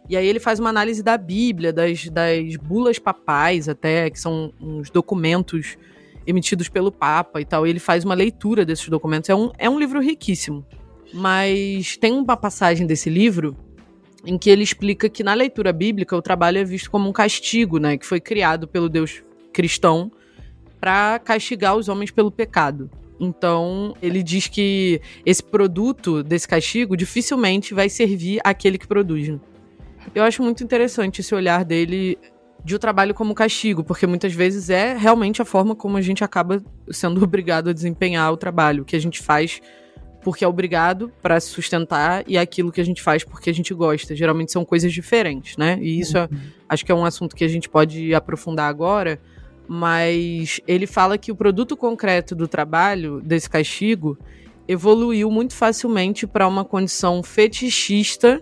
[0.09, 4.51] E aí ele faz uma análise da Bíblia, das, das bulas papais até, que são
[4.59, 5.77] uns documentos
[6.27, 7.65] emitidos pelo Papa e tal.
[7.65, 9.29] E ele faz uma leitura desses documentos.
[9.29, 10.65] É um, é um livro riquíssimo.
[11.13, 13.55] Mas tem uma passagem desse livro
[14.25, 17.77] em que ele explica que na leitura bíblica o trabalho é visto como um castigo,
[17.77, 20.11] né, que foi criado pelo Deus cristão
[20.79, 22.89] para castigar os homens pelo pecado.
[23.19, 29.29] Então, ele diz que esse produto desse castigo dificilmente vai servir àquele que produz.
[29.29, 29.39] Né?
[30.13, 32.17] Eu acho muito interessante esse olhar dele
[32.65, 36.23] de o trabalho como castigo, porque muitas vezes é realmente a forma como a gente
[36.23, 39.61] acaba sendo obrigado a desempenhar o trabalho, que a gente faz
[40.23, 43.73] porque é obrigado para se sustentar e aquilo que a gente faz porque a gente
[43.73, 44.15] gosta.
[44.15, 45.77] Geralmente são coisas diferentes, né?
[45.81, 46.27] E isso é, uhum.
[46.31, 46.37] é,
[46.69, 49.19] acho que é um assunto que a gente pode aprofundar agora,
[49.67, 54.17] mas ele fala que o produto concreto do trabalho, desse castigo,
[54.67, 58.41] evoluiu muito facilmente para uma condição fetichista,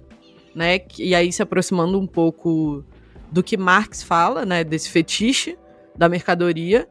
[0.54, 0.80] né?
[1.00, 2.84] E aí se aproximando um pouco
[3.32, 4.63] do que Marx fala, né?
[4.63, 5.58] Desse fetiche
[5.98, 6.88] da mercadoria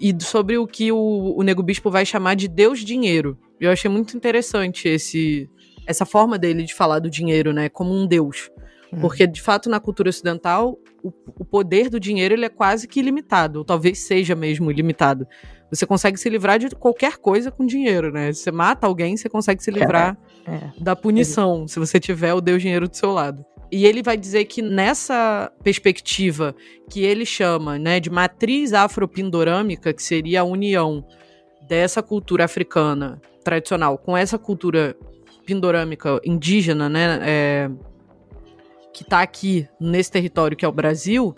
[0.00, 3.38] e sobre o que o, o Nego Bispo vai chamar de Deus Dinheiro.
[3.60, 5.48] Eu achei muito interessante esse
[5.86, 8.50] essa forma dele de falar do dinheiro, né, como um deus.
[8.92, 9.00] Uhum.
[9.00, 13.00] Porque, de fato, na cultura ocidental, o, o, poder do dinheiro ele é quase que
[13.00, 15.26] ilimitado, ou talvez seja mesmo ilimitado.
[15.70, 18.32] Você consegue se livrar de qualquer coisa com dinheiro, né?
[18.32, 20.16] Se você mata alguém, você consegue se livrar
[20.46, 20.72] é, é.
[20.80, 23.44] da punição, se você tiver o Deus dinheiro do seu lado.
[23.70, 26.54] E ele vai dizer que nessa perspectiva
[26.88, 31.04] que ele chama né, de matriz afropindorâmica, que seria a união
[31.68, 34.96] dessa cultura africana tradicional com essa cultura
[35.46, 37.70] pindorâmica indígena, né, é,
[38.92, 41.32] que está aqui nesse território que é o Brasil,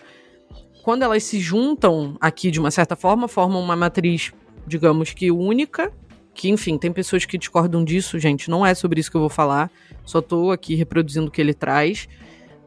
[0.83, 4.31] quando elas se juntam aqui de uma certa forma, formam uma matriz,
[4.65, 5.93] digamos que única,
[6.33, 9.29] que enfim, tem pessoas que discordam disso, gente, não é sobre isso que eu vou
[9.29, 9.69] falar,
[10.03, 12.09] só estou aqui reproduzindo o que ele traz,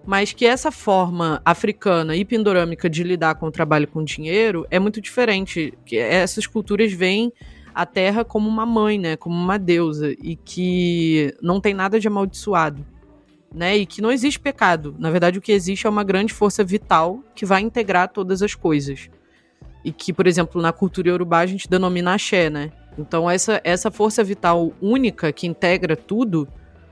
[0.06, 4.78] mas que essa forma africana e pindorâmica de lidar com o trabalho com dinheiro é
[4.78, 5.72] muito diferente.
[5.84, 7.32] Que essas culturas veem
[7.74, 12.08] a terra como uma mãe, né, como uma deusa e que não tem nada de
[12.08, 12.84] amaldiçoado,
[13.54, 14.94] né, e que não existe pecado.
[14.98, 18.54] Na verdade, o que existe é uma grande força vital que vai integrar todas as
[18.54, 19.10] coisas.
[19.84, 22.70] E que, por exemplo, na cultura iorubá a gente denomina axé, né?
[22.96, 26.46] Então essa essa força vital única que integra tudo,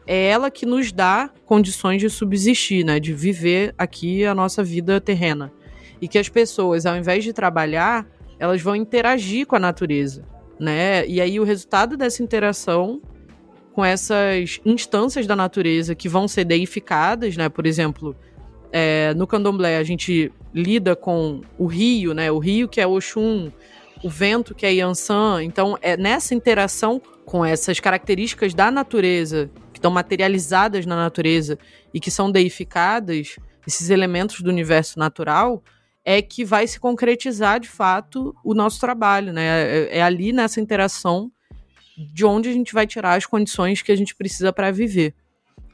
[0.06, 5.00] é ela que nos dá condições de subsistir, né, de viver aqui a nossa vida
[5.00, 5.52] terrena.
[6.00, 8.06] E que as pessoas, ao invés de trabalhar,
[8.38, 10.24] elas vão interagir com a natureza,
[10.60, 11.06] né?
[11.06, 13.00] E aí o resultado dessa interação
[13.72, 17.48] com essas instâncias da natureza que vão ser deificadas, né?
[17.48, 18.14] Por exemplo,
[18.70, 22.30] é, no candomblé a gente lida com o rio, né?
[22.30, 23.50] O rio que é Oxum,
[24.04, 25.42] o vento que é Yansan.
[25.42, 31.58] Então, é nessa interação com essas características da natureza estão materializadas na natureza
[31.92, 35.62] e que são deificadas, esses elementos do universo natural,
[36.10, 39.46] é que vai se concretizar de fato o nosso trabalho, né?
[39.46, 41.30] É, é ali nessa interação
[41.96, 45.14] de onde a gente vai tirar as condições que a gente precisa para viver.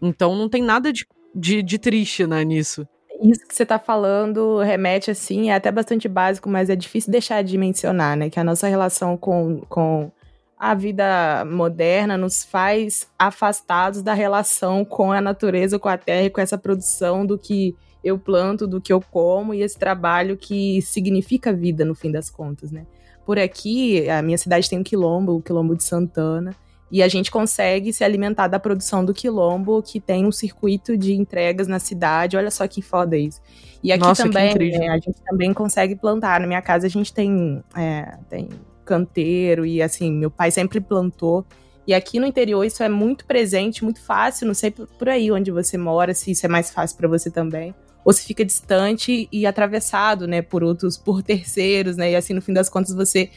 [0.03, 2.87] Então não tem nada de, de, de triste né, nisso.
[3.23, 7.43] Isso que você está falando remete, assim, é até bastante básico, mas é difícil deixar
[7.43, 8.29] de mencionar, né?
[8.29, 10.13] Que a nossa relação com, com
[10.59, 16.31] a vida moderna nos faz afastados da relação com a natureza, com a terra e
[16.31, 17.75] com essa produção do que
[18.07, 22.31] eu planto, do que eu como e esse trabalho que significa vida no fim das
[22.31, 22.87] contas, né?
[23.25, 26.55] Por aqui, a minha cidade tem um quilombo, o quilombo de Santana,
[26.91, 31.15] e a gente consegue se alimentar da produção do quilombo, que tem um circuito de
[31.15, 32.37] entregas na cidade.
[32.37, 33.41] Olha só que foda isso.
[33.83, 36.39] E aqui Nossa, também é, a gente também consegue plantar.
[36.39, 38.49] Na minha casa a gente tem, é, tem
[38.85, 41.45] canteiro e assim, meu pai sempre plantou.
[41.89, 44.47] E aqui no interior isso é muito presente, muito fácil.
[44.47, 47.75] Não sei por aí onde você mora, se isso é mais fácil para você também.
[48.07, 52.13] Ou se fica distante e atravessado, né, por outros, por terceiros, né?
[52.13, 53.31] E assim, no fim das contas, você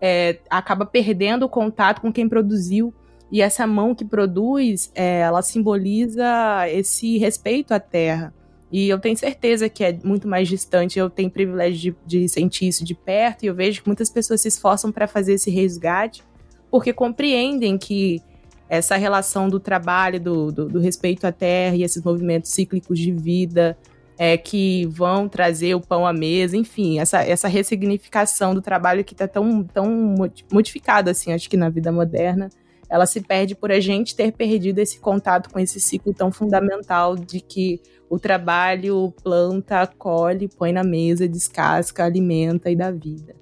[0.00, 2.94] é, acaba perdendo o contato com quem produziu.
[3.30, 6.24] E essa mão que produz, é, ela simboliza
[6.70, 8.32] esse respeito à terra.
[8.72, 10.98] E eu tenho certeza que é muito mais distante.
[10.98, 14.40] Eu tenho privilégio de, de sentir isso de perto e eu vejo que muitas pessoas
[14.40, 16.24] se esforçam para fazer esse resgate
[16.70, 18.20] porque compreendem que
[18.68, 23.12] essa relação do trabalho, do, do, do, respeito à terra e esses movimentos cíclicos de
[23.12, 23.78] vida
[24.18, 29.12] é, que vão trazer o pão à mesa, enfim, essa, essa ressignificação do trabalho que
[29.12, 30.14] está tão, tão
[30.52, 32.48] modificada, assim, acho que na vida moderna,
[32.88, 37.16] ela se perde por a gente ter perdido esse contato com esse ciclo tão fundamental
[37.16, 43.34] de que o trabalho planta, colhe, põe na mesa, descasca, alimenta e dá vida.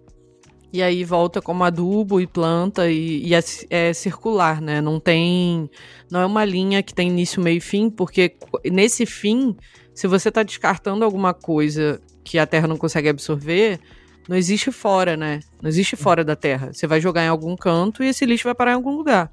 [0.72, 4.80] E aí volta como adubo e planta e, e é, é, circular, né?
[4.80, 5.68] Não tem.
[6.10, 9.54] Não é uma linha que tem início, meio e fim, porque nesse fim,
[9.94, 13.80] se você está descartando alguma coisa que a Terra não consegue absorver,
[14.28, 15.40] não existe fora, né?
[15.60, 16.72] Não existe fora da Terra.
[16.72, 19.30] Você vai jogar em algum canto e esse lixo vai parar em algum lugar.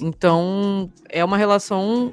[0.00, 2.12] Então, é uma relação.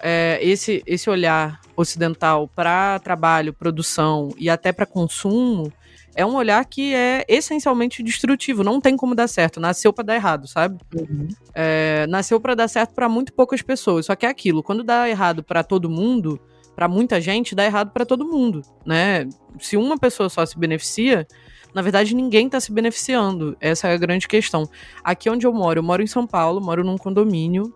[0.00, 5.72] É, esse, esse olhar ocidental para trabalho, produção e até para consumo
[6.14, 8.62] é um olhar que é essencialmente destrutivo.
[8.62, 9.60] Não tem como dar certo.
[9.60, 10.78] Nasceu para dar errado, sabe?
[10.94, 11.28] Uhum.
[11.54, 14.06] É, nasceu para dar certo para muito poucas pessoas.
[14.06, 14.62] Só que é aquilo.
[14.62, 16.40] Quando dá errado para todo mundo,
[16.74, 19.28] para muita gente, dá errado para todo mundo, né?
[19.60, 21.26] Se uma pessoa só se beneficia,
[21.72, 23.56] na verdade ninguém está se beneficiando.
[23.60, 24.68] Essa é a grande questão.
[25.02, 27.72] Aqui onde eu moro, eu moro em São Paulo, moro num condomínio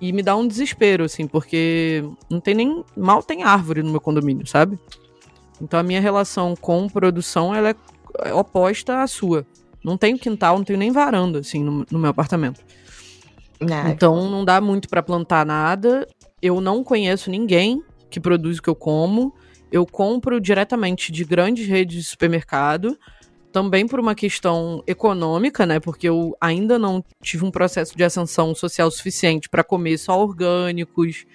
[0.00, 2.84] e me dá um desespero, assim, porque não tem nem.
[2.96, 4.78] Mal tem árvore no meu condomínio, sabe?
[5.60, 7.74] Então a minha relação com produção ela
[8.24, 9.46] é oposta à sua.
[9.84, 12.60] Não tenho quintal, não tenho nem varanda, assim, no, no meu apartamento.
[13.60, 13.88] Não.
[13.88, 16.06] Então não dá muito para plantar nada.
[16.40, 17.82] Eu não conheço ninguém
[18.12, 19.34] que produz o que eu como.
[19.72, 22.96] Eu compro diretamente de grandes redes de supermercado
[23.50, 25.80] também por uma questão econômica, né?
[25.80, 31.26] Porque eu ainda não tive um processo de ascensão social suficiente para comer só orgânicos,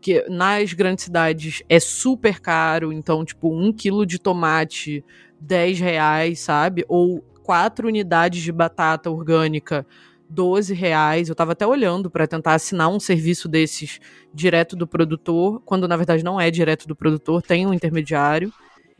[0.00, 5.04] que nas grandes cidades é super caro, então, tipo, um quilo de tomate,
[5.40, 6.84] 10 reais, sabe?
[6.88, 9.86] Ou quatro unidades de batata orgânica,
[10.28, 11.28] 12 reais.
[11.28, 14.00] Eu tava até olhando para tentar assinar um serviço desses
[14.32, 18.52] direto do produtor, quando na verdade não é direto do produtor, tem um intermediário.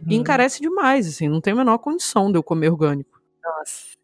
[0.06, 0.20] E uhum.
[0.20, 3.20] encarece demais, assim, não tem a menor condição de eu comer orgânico.
[3.42, 3.94] Nossa.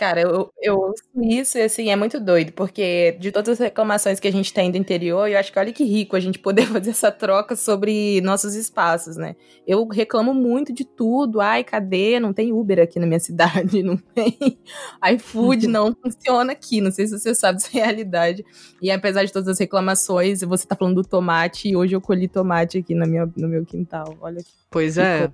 [0.00, 4.18] Cara, eu, eu ouço isso e assim, é muito doido, porque de todas as reclamações
[4.18, 6.64] que a gente tem do interior, eu acho que olha que rico a gente poder
[6.72, 9.36] fazer essa troca sobre nossos espaços, né?
[9.66, 11.38] Eu reclamo muito de tudo.
[11.38, 12.18] Ai, cadê?
[12.18, 14.58] Não tem Uber aqui na minha cidade, não tem
[15.16, 16.80] iFood, não funciona aqui.
[16.80, 18.42] Não sei se você sabe dessa realidade.
[18.80, 22.26] E apesar de todas as reclamações, você tá falando do tomate e hoje eu colhi
[22.26, 24.16] tomate aqui na minha, no meu quintal.
[24.22, 25.30] Olha que Pois é.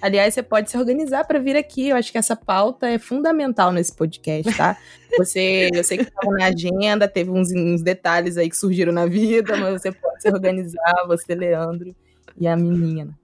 [0.00, 1.88] Aliás, você pode se organizar para vir aqui.
[1.88, 4.76] Eu acho que essa pauta é fundamental nesse podcast, tá?
[5.18, 9.06] Você, eu sei que estava na agenda, teve uns, uns, detalhes aí que surgiram na
[9.06, 11.94] vida, mas você pode se organizar, você, Leandro
[12.38, 13.16] e a menina.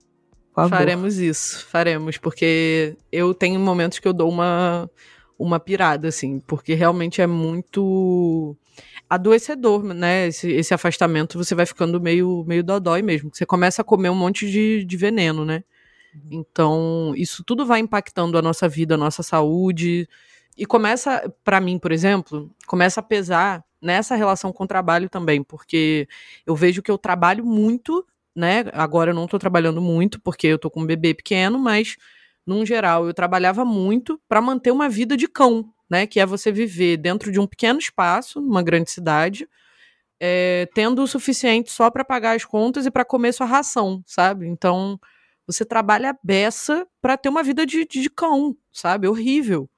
[0.68, 4.88] Faremos isso, faremos, porque eu tenho momentos que eu dou uma,
[5.38, 8.57] uma pirada, assim, porque realmente é muito
[9.09, 10.29] adoecedor, né?
[10.29, 13.31] Esse, esse afastamento, você vai ficando meio, meio dodói mesmo.
[13.33, 15.64] Você começa a comer um monte de, de veneno, né?
[16.31, 20.09] Então, isso tudo vai impactando a nossa vida, a nossa saúde.
[20.57, 25.42] E começa, para mim, por exemplo, começa a pesar nessa relação com o trabalho também,
[25.42, 26.07] porque
[26.46, 28.64] eu vejo que eu trabalho muito, né?
[28.72, 31.96] Agora eu não tô trabalhando muito, porque eu tô com um bebê pequeno, mas,
[32.46, 36.07] num geral, eu trabalhava muito para manter uma vida de cão, né?
[36.07, 39.48] Que é você viver dentro de um pequeno espaço, numa grande cidade,
[40.20, 44.46] é, tendo o suficiente só para pagar as contas e para comer sua ração, sabe?
[44.46, 44.98] Então
[45.46, 49.09] você trabalha a beça para ter uma vida de, de cão, sabe?
[49.09, 49.68] Horrível.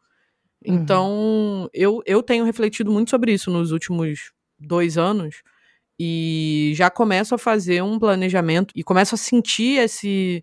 [0.64, 0.74] Uhum.
[0.74, 5.42] Então, eu, eu tenho refletido muito sobre isso nos últimos dois anos
[5.98, 10.42] e já começo a fazer um planejamento e começo a sentir esse,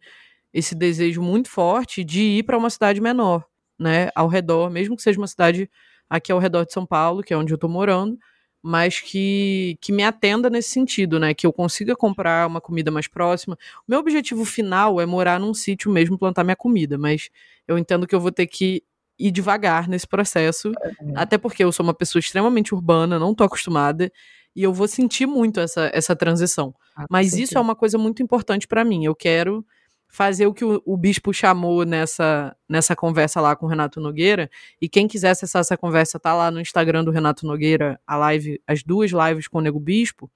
[0.53, 3.45] esse desejo muito forte de ir para uma cidade menor,
[3.79, 4.09] né?
[4.15, 5.69] Ao redor, mesmo que seja uma cidade
[6.09, 8.17] aqui ao redor de São Paulo, que é onde eu estou morando,
[8.61, 11.33] mas que, que me atenda nesse sentido, né?
[11.33, 13.57] Que eu consiga comprar uma comida mais próxima.
[13.87, 17.29] O meu objetivo final é morar num sítio mesmo, plantar minha comida, mas
[17.67, 18.83] eu entendo que eu vou ter que
[19.17, 20.69] ir devagar nesse processo,
[21.01, 21.13] uhum.
[21.15, 24.11] até porque eu sou uma pessoa extremamente urbana, não tô acostumada,
[24.55, 26.73] e eu vou sentir muito essa, essa transição.
[26.95, 29.05] Ah, mas isso é uma coisa muito importante para mim.
[29.05, 29.65] Eu quero
[30.11, 34.51] fazer o que o, o, bispo chamou nessa, nessa conversa lá com o Renato Nogueira.
[34.79, 38.61] E quem quiser acessar essa conversa, tá lá no Instagram do Renato Nogueira, a live,
[38.67, 40.29] as duas lives com o Nego Bispo.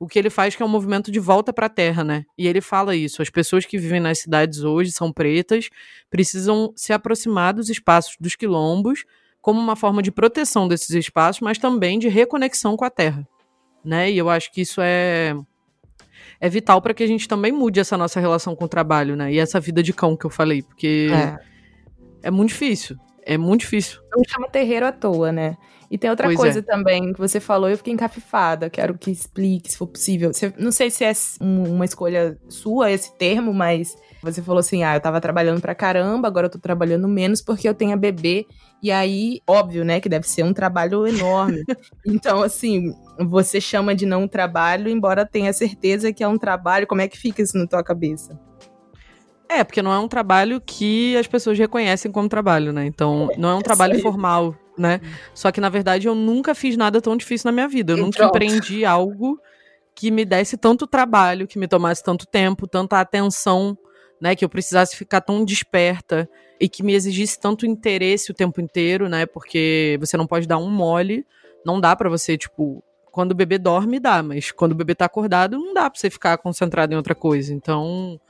[0.00, 2.24] O que ele faz que é um movimento de volta para a terra, né?
[2.36, 3.22] E ele fala isso.
[3.22, 5.70] As pessoas que vivem nas cidades hoje são pretas,
[6.10, 9.04] precisam se aproximar dos espaços dos quilombos
[9.40, 13.28] como uma forma de proteção desses espaços, mas também de reconexão com a terra,
[13.84, 14.10] né?
[14.10, 15.36] E eu acho que isso é
[16.44, 19.32] é vital para que a gente também mude essa nossa relação com o trabalho, né?
[19.32, 22.98] E essa vida de cão que eu falei, porque é, é muito difícil.
[23.24, 23.98] É muito difícil.
[24.14, 25.56] Não chama terreiro à toa, né?
[25.94, 26.62] E tem outra pois coisa é.
[26.62, 28.68] também que você falou, eu fiquei encafifada.
[28.68, 30.32] Quero que explique, se for possível.
[30.32, 34.96] Você, não sei se é uma escolha sua esse termo, mas você falou assim: ah,
[34.96, 38.44] eu tava trabalhando pra caramba, agora eu tô trabalhando menos porque eu tenho a bebê.
[38.82, 41.62] E aí, óbvio, né, que deve ser um trabalho enorme.
[42.04, 46.88] então, assim, você chama de não trabalho, embora tenha certeza que é um trabalho.
[46.88, 48.36] Como é que fica isso na tua cabeça?
[49.48, 52.84] É, porque não é um trabalho que as pessoas reconhecem como trabalho, né?
[52.84, 55.00] Então, não é um trabalho formal, né?
[55.34, 57.92] Só que, na verdade, eu nunca fiz nada tão difícil na minha vida.
[57.92, 58.36] Eu e nunca pronto.
[58.36, 59.38] empreendi algo
[59.94, 63.78] que me desse tanto trabalho, que me tomasse tanto tempo, tanta atenção,
[64.20, 64.34] né?
[64.34, 66.28] Que eu precisasse ficar tão desperta
[66.60, 69.26] e que me exigisse tanto interesse o tempo inteiro, né?
[69.26, 71.26] Porque você não pode dar um mole,
[71.64, 75.04] não dá para você, tipo, quando o bebê dorme dá, mas quando o bebê tá
[75.04, 77.54] acordado não dá para você ficar concentrado em outra coisa.
[77.54, 78.20] Então,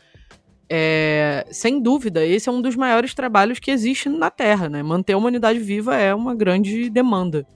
[0.69, 4.83] é, sem dúvida, esse é um dos maiores trabalhos que existe na Terra, né?
[4.83, 7.47] Manter a humanidade viva é uma grande demanda.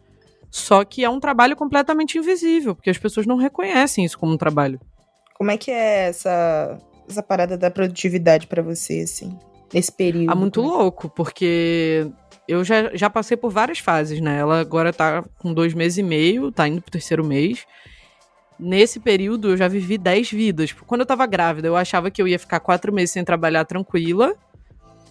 [0.51, 4.39] Só que é um trabalho completamente invisível, porque as pessoas não reconhecem isso como um
[4.39, 4.81] trabalho.
[5.35, 9.39] Como é que é essa, essa parada da produtividade para você, assim?
[9.73, 10.31] nesse período?
[10.31, 10.69] Ah, muito né?
[10.69, 12.11] louco, porque
[12.47, 14.39] eu já, já passei por várias fases, né?
[14.39, 17.67] Ela agora tá com dois meses e meio, tá indo pro terceiro mês.
[18.59, 20.73] Nesse período, eu já vivi dez vidas.
[20.73, 24.35] Quando eu tava grávida, eu achava que eu ia ficar quatro meses sem trabalhar tranquila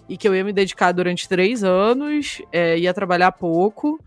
[0.10, 4.00] e que eu ia me dedicar durante três anos, é, ia trabalhar pouco.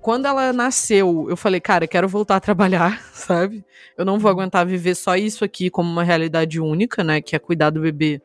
[0.00, 3.64] Quando ela nasceu, eu falei, cara, quero voltar a trabalhar, sabe?
[3.96, 7.20] Eu não vou aguentar viver só isso aqui como uma realidade única, né?
[7.20, 8.20] Que é cuidar do bebê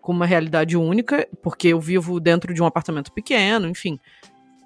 [0.00, 3.98] com uma realidade única, porque eu vivo dentro de um apartamento pequeno, enfim.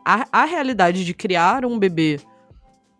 [0.05, 2.21] A, a realidade de criar um bebê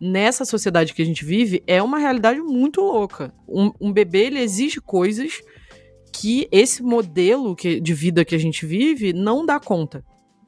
[0.01, 3.31] nessa sociedade que a gente vive é uma realidade muito louca.
[3.47, 5.43] Um, um bebê, ele exige coisas
[6.11, 10.03] que esse modelo que, de vida que a gente vive não dá conta.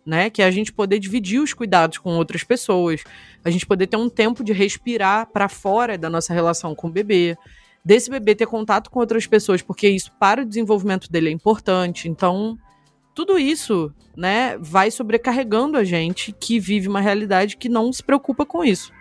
[0.06, 3.06] Né, que é a gente poder dividir os cuidados com outras pessoas,
[3.42, 6.92] a gente poder ter um tempo de respirar para fora da nossa relação com o
[6.92, 7.38] bebê,
[7.86, 12.10] desse bebê ter contato com outras pessoas, porque isso para o desenvolvimento dele é importante.
[12.10, 12.58] Então,
[13.16, 18.46] tudo isso, né, vai sobrecarregando a gente que vive uma realidade que não se preocupa
[18.46, 18.92] com isso.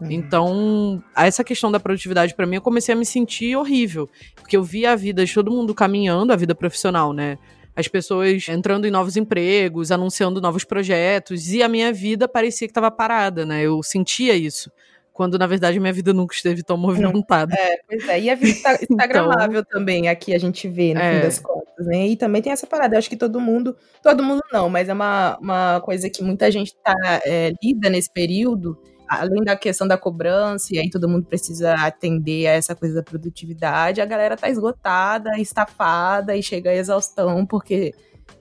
[0.00, 0.10] Uhum.
[0.10, 4.62] Então, essa questão da produtividade para mim, eu comecei a me sentir horrível, porque eu
[4.62, 7.38] via a vida de todo mundo caminhando, a vida profissional, né?
[7.74, 12.72] As pessoas entrando em novos empregos, anunciando novos projetos, e a minha vida parecia que
[12.72, 13.62] estava parada, né?
[13.62, 14.70] Eu sentia isso
[15.18, 17.52] quando na verdade minha vida nunca esteve tão movimentada.
[17.52, 18.20] É, pois é.
[18.20, 21.14] E a vida está instagramável então, também, aqui a gente vê, no é.
[21.14, 22.06] fim das contas, né?
[22.06, 24.92] E também tem essa parada, eu acho que todo mundo, todo mundo não, mas é
[24.92, 26.94] uma, uma coisa que muita gente tá,
[27.26, 28.78] é, lida nesse período,
[29.08, 33.02] além da questão da cobrança, e aí todo mundo precisa atender a essa coisa da
[33.02, 37.94] produtividade, a galera tá esgotada, estafada e chega à exaustão, porque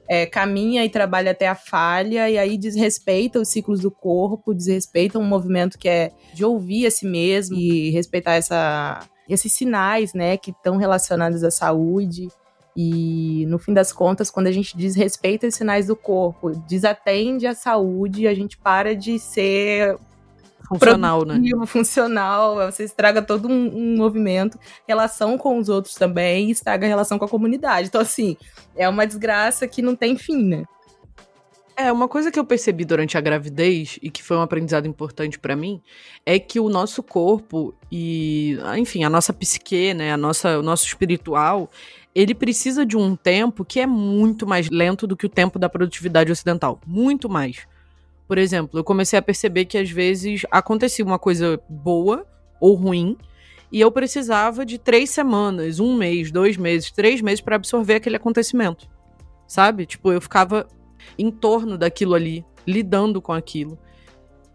[0.08, 5.20] é, caminha e trabalha até a falha, e aí desrespeita os ciclos do corpo, desrespeita
[5.20, 10.38] um movimento que é de ouvir a si mesmo e respeitar essa, esses sinais, né,
[10.38, 12.28] que estão relacionados à saúde.
[12.80, 17.56] E no fim das contas, quando a gente desrespeita os sinais do corpo, desatende a
[17.56, 19.98] saúde, a gente para de ser
[20.68, 21.40] funcional, né?
[21.66, 27.18] funcional, você estraga todo um, um, movimento, relação com os outros também, estraga a relação
[27.18, 27.88] com a comunidade.
[27.88, 28.36] Então, assim,
[28.76, 30.64] é uma desgraça que não tem fim, né?
[31.80, 35.38] É, uma coisa que eu percebi durante a gravidez e que foi um aprendizado importante
[35.38, 35.80] para mim
[36.26, 40.88] é que o nosso corpo e, enfim, a nossa psique, né, a nossa, o nosso
[40.88, 41.70] espiritual,
[42.16, 45.70] ele precisa de um tempo que é muito mais lento do que o tempo da
[45.70, 47.68] produtividade ocidental, muito mais.
[48.28, 52.26] Por exemplo, eu comecei a perceber que às vezes acontecia uma coisa boa
[52.60, 53.18] ou ruim
[53.72, 58.16] e eu precisava de três semanas, um mês, dois meses, três meses para absorver aquele
[58.16, 58.88] acontecimento.
[59.48, 59.86] Sabe?
[59.86, 60.68] Tipo, eu ficava
[61.18, 63.78] em torno daquilo ali, lidando com aquilo.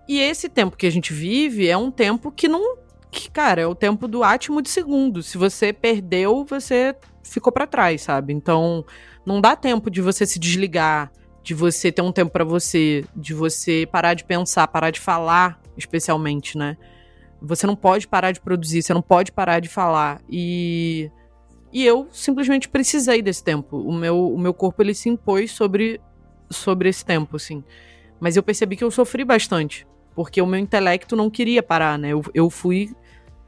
[0.08, 2.76] E esse tempo que a gente vive é um tempo que não.
[3.10, 5.22] Que, cara, é o tempo do átimo de segundo.
[5.22, 8.32] Se você perdeu, você ficou para trás, sabe?
[8.32, 8.84] Então,
[9.24, 11.10] não dá tempo de você se desligar,
[11.42, 15.60] de você ter um tempo para você, de você parar de pensar, parar de falar,
[15.76, 16.76] especialmente, né?
[17.40, 20.20] Você não pode parar de produzir, você não pode parar de falar.
[20.30, 21.10] E
[21.72, 23.78] e eu simplesmente precisei desse tempo.
[23.78, 26.00] O meu, o meu corpo ele se impôs sobre
[26.50, 27.64] sobre esse tempo, assim.
[28.20, 32.10] Mas eu percebi que eu sofri bastante, porque o meu intelecto não queria parar, né?
[32.10, 32.94] Eu, eu fui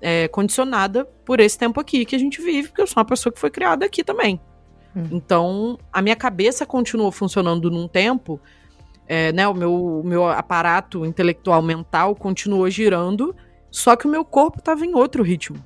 [0.00, 3.32] é, condicionada por esse tempo aqui que a gente vive, porque eu sou uma pessoa
[3.32, 4.40] que foi criada aqui também.
[4.96, 5.08] Hum.
[5.12, 8.40] Então, a minha cabeça continuou funcionando num tempo,
[9.06, 9.46] é, né?
[9.46, 13.34] O meu, o meu aparato intelectual mental continuou girando,
[13.70, 15.58] só que o meu corpo estava em outro ritmo,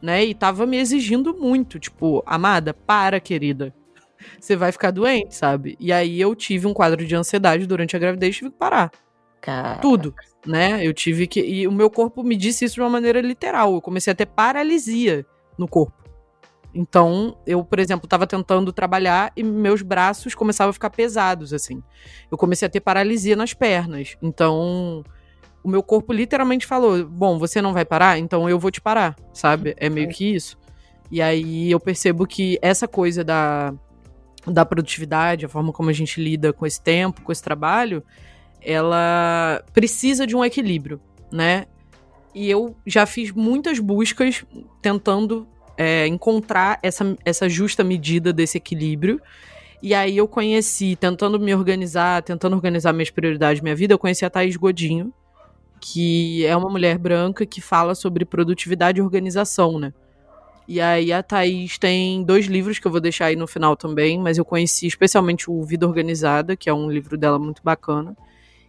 [0.00, 0.24] né?
[0.24, 3.74] E estava me exigindo muito, tipo, amada, para, querida.
[4.40, 5.76] Você vai ficar doente, sabe?
[5.78, 8.90] E aí eu tive um quadro de ansiedade durante a gravidez e tive que parar.
[9.40, 9.80] Caraca.
[9.80, 10.14] Tudo,
[10.44, 10.84] né?
[10.84, 11.40] Eu tive que.
[11.40, 13.74] E o meu corpo me disse isso de uma maneira literal.
[13.74, 15.24] Eu comecei a ter paralisia
[15.58, 16.05] no corpo.
[16.78, 21.82] Então, eu, por exemplo, estava tentando trabalhar e meus braços começavam a ficar pesados, assim.
[22.30, 24.14] Eu comecei a ter paralisia nas pernas.
[24.20, 25.02] Então,
[25.64, 28.18] o meu corpo literalmente falou: Bom, você não vai parar?
[28.18, 29.74] Então eu vou te parar, sabe?
[29.78, 30.58] É meio que isso.
[31.10, 33.72] E aí eu percebo que essa coisa da,
[34.46, 38.04] da produtividade, a forma como a gente lida com esse tempo, com esse trabalho,
[38.60, 41.00] ela precisa de um equilíbrio,
[41.32, 41.64] né?
[42.34, 44.44] E eu já fiz muitas buscas
[44.82, 49.20] tentando é, encontrar essa, essa justa medida desse equilíbrio.
[49.82, 54.24] E aí eu conheci, tentando me organizar, tentando organizar minhas prioridades, minha vida, eu conheci
[54.24, 55.12] a Thaís Godinho,
[55.80, 59.92] que é uma mulher branca que fala sobre produtividade e organização, né?
[60.68, 64.18] E aí a Thaís tem dois livros que eu vou deixar aí no final também,
[64.18, 68.16] mas eu conheci especialmente o Vida Organizada, que é um livro dela muito bacana.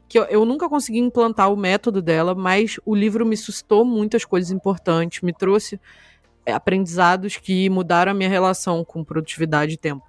[0.08, 4.24] Que eu, eu nunca consegui implantar o método dela, mas o livro me suscitou muitas
[4.24, 5.80] coisas importantes, me trouxe
[6.54, 10.06] aprendizados que mudaram a minha relação com produtividade e tempo.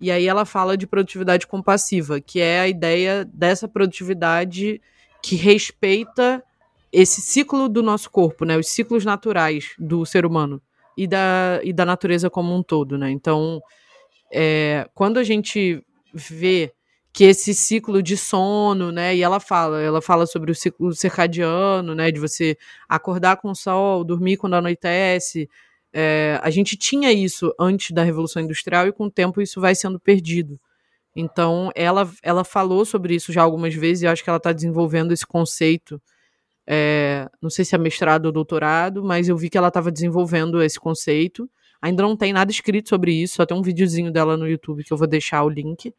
[0.00, 4.80] E aí ela fala de produtividade compassiva, que é a ideia dessa produtividade
[5.22, 6.42] que respeita
[6.92, 8.56] esse ciclo do nosso corpo, né?
[8.56, 10.60] Os ciclos naturais do ser humano
[10.96, 13.10] e da, e da natureza como um todo, né?
[13.10, 13.60] Então,
[14.32, 16.72] é, quando a gente vê
[17.14, 19.14] que esse ciclo de sono, né?
[19.14, 22.10] E ela fala, ela fala sobre o ciclo circadiano, né?
[22.10, 22.58] De você
[22.88, 25.48] acordar com o sol, dormir quando anoitece,
[25.96, 29.76] é, a gente tinha isso antes da Revolução Industrial e com o tempo isso vai
[29.76, 30.58] sendo perdido.
[31.14, 35.12] Então, ela, ela falou sobre isso já algumas vezes e acho que ela está desenvolvendo
[35.12, 36.02] esse conceito.
[36.66, 40.60] É, não sei se é mestrado ou doutorado, mas eu vi que ela estava desenvolvendo
[40.60, 41.48] esse conceito.
[41.80, 44.92] Ainda não tem nada escrito sobre isso, só tem um videozinho dela no YouTube que
[44.92, 45.94] eu vou deixar o link.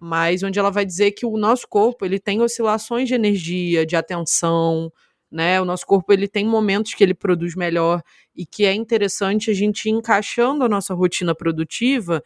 [0.00, 3.96] Mas onde ela vai dizer que o nosso corpo ele tem oscilações de energia, de
[3.96, 4.92] atenção,
[5.30, 5.60] né?
[5.60, 8.02] O nosso corpo ele tem momentos que ele produz melhor
[8.34, 12.22] e que é interessante a gente ir encaixando a nossa rotina produtiva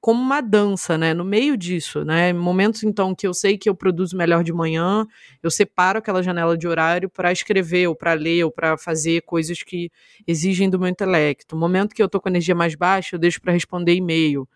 [0.00, 1.12] como uma dança, né?
[1.12, 2.32] No meio disso, né?
[2.32, 5.06] Momentos então que eu sei que eu produzo melhor de manhã,
[5.42, 9.62] eu separo aquela janela de horário para escrever ou para ler ou para fazer coisas
[9.62, 9.90] que
[10.26, 11.54] exigem do meu intelecto.
[11.56, 14.48] momento que eu tô com energia mais baixa, eu deixo para responder e-mail,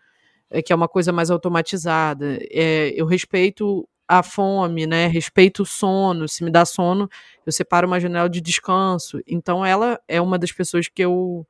[0.49, 2.39] é, que é uma coisa mais automatizada.
[2.51, 5.07] É, eu respeito a fome, né?
[5.07, 6.27] Respeito o sono.
[6.27, 7.09] Se me dá sono,
[7.45, 9.19] eu separo uma janela de descanso.
[9.27, 11.45] Então ela é uma das pessoas que eu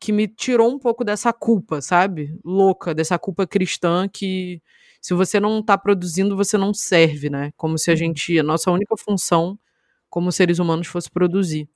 [0.00, 2.36] que me tirou um pouco dessa culpa, sabe?
[2.44, 4.60] Louca, dessa culpa cristã que
[5.00, 7.52] se você não está produzindo, você não serve, né?
[7.56, 7.98] Como se a uhum.
[7.98, 9.58] gente, a nossa única função
[10.10, 11.68] como seres humanos fosse produzir.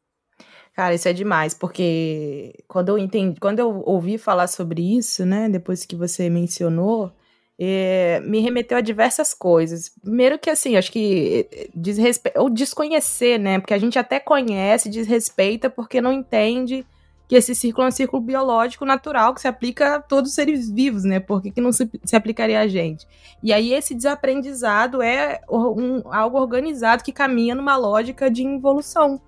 [0.76, 5.48] Cara, isso é demais, porque quando eu entendi, quando eu ouvi falar sobre isso, né,
[5.48, 7.10] depois que você mencionou,
[7.58, 9.88] é, me remeteu a diversas coisas.
[9.88, 12.30] Primeiro que assim, acho que eh, desrespe...
[12.36, 13.58] ou desconhecer, né?
[13.58, 16.84] Porque a gente até conhece, desrespeita porque não entende
[17.26, 20.70] que esse círculo é um círculo biológico natural que se aplica a todos os seres
[20.70, 21.18] vivos, né?
[21.20, 23.06] Por que, que não se, se, aplicaria a gente?
[23.42, 29.18] E aí esse desaprendizado é um, algo organizado que caminha numa lógica de involução,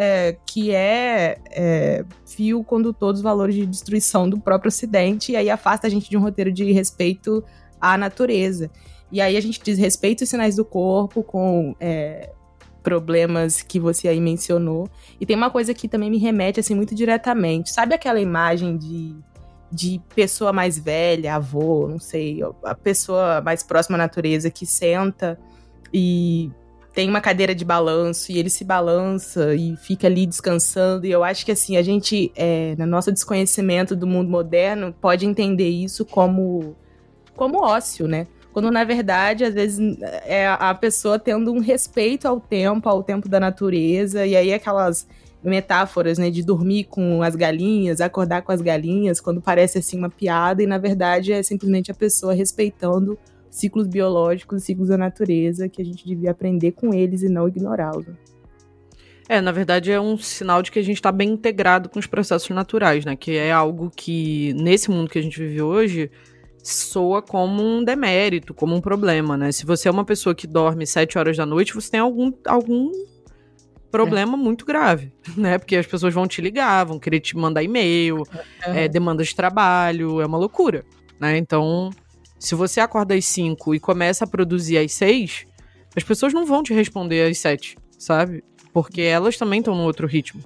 [0.00, 5.50] é, que é, é, fio condutor dos valores de destruição do próprio Ocidente, e aí
[5.50, 7.42] afasta a gente de um roteiro de respeito
[7.80, 8.70] à natureza.
[9.10, 12.30] E aí a gente diz respeito os sinais do corpo com é,
[12.80, 14.88] problemas que você aí mencionou.
[15.20, 17.72] E tem uma coisa que também me remete assim muito diretamente.
[17.72, 19.16] Sabe aquela imagem de
[19.70, 25.38] de pessoa mais velha, avô, não sei, a pessoa mais próxima à natureza que senta
[25.92, 26.50] e
[26.98, 31.06] tem uma cadeira de balanço e ele se balança e fica ali descansando.
[31.06, 35.24] E eu acho que assim, a gente, é, no nosso desconhecimento do mundo moderno, pode
[35.24, 36.76] entender isso como,
[37.36, 38.26] como ócio, né?
[38.52, 39.96] Quando na verdade, às vezes,
[40.26, 45.06] é a pessoa tendo um respeito ao tempo, ao tempo da natureza, e aí aquelas
[45.40, 50.10] metáforas, né, de dormir com as galinhas, acordar com as galinhas, quando parece assim uma
[50.10, 53.16] piada, e na verdade é simplesmente a pessoa respeitando
[53.50, 58.06] ciclos biológicos, ciclos da natureza, que a gente devia aprender com eles e não ignorá-los.
[59.28, 62.06] É, na verdade é um sinal de que a gente está bem integrado com os
[62.06, 63.14] processos naturais, né?
[63.14, 66.10] Que é algo que, nesse mundo que a gente vive hoje,
[66.62, 69.52] soa como um demérito, como um problema, né?
[69.52, 72.90] Se você é uma pessoa que dorme sete horas da noite, você tem algum, algum
[73.90, 74.36] problema é.
[74.36, 75.58] muito grave, né?
[75.58, 78.22] Porque as pessoas vão te ligar, vão querer te mandar e-mail,
[78.62, 78.84] é.
[78.84, 80.84] É, demandas de trabalho, é uma loucura,
[81.20, 81.36] né?
[81.36, 81.90] Então,
[82.38, 85.46] se você acorda às cinco e começa a produzir às seis,
[85.96, 88.44] as pessoas não vão te responder às sete, sabe?
[88.72, 90.42] Porque elas também estão no outro ritmo.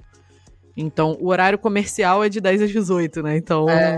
[0.75, 3.37] Então, o horário comercial é de 10 às 18, né?
[3.37, 3.97] Então, é,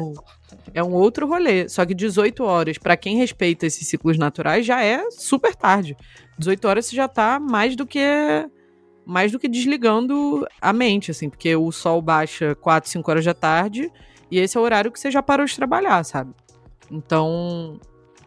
[0.73, 1.69] é um outro rolê.
[1.69, 5.95] Só que 18 horas, para quem respeita esses ciclos naturais, já é super tarde.
[6.37, 8.01] 18 horas você já tá mais do que
[9.05, 13.35] mais do que desligando a mente, assim, porque o sol baixa 4, 5 horas da
[13.35, 13.91] tarde
[14.31, 16.33] e esse é o horário que você já parou de trabalhar, sabe?
[16.95, 17.79] Então,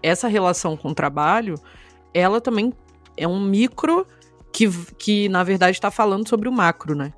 [0.03, 1.55] essa relação com o trabalho,
[2.13, 2.73] ela também
[3.17, 4.07] é um micro
[4.53, 7.13] que, que na verdade está falando sobre o macro, né?